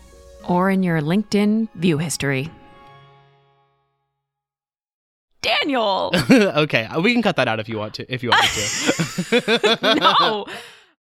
Or 0.49 0.71
in 0.71 0.83
your 0.83 1.01
LinkedIn 1.01 1.69
view 1.77 1.99
history. 1.99 2.51
Daniel. 5.41 6.11
okay, 6.31 6.89
we 7.01 7.13
can 7.13 7.23
cut 7.23 7.37
that 7.37 7.47
out 7.47 7.61
if 7.61 7.69
you 7.69 7.79
want 7.79 7.95
to. 7.95 8.13
If 8.13 8.25
you 8.25 8.31
want 8.31 8.45
to. 8.45 9.81
no. 10.01 10.47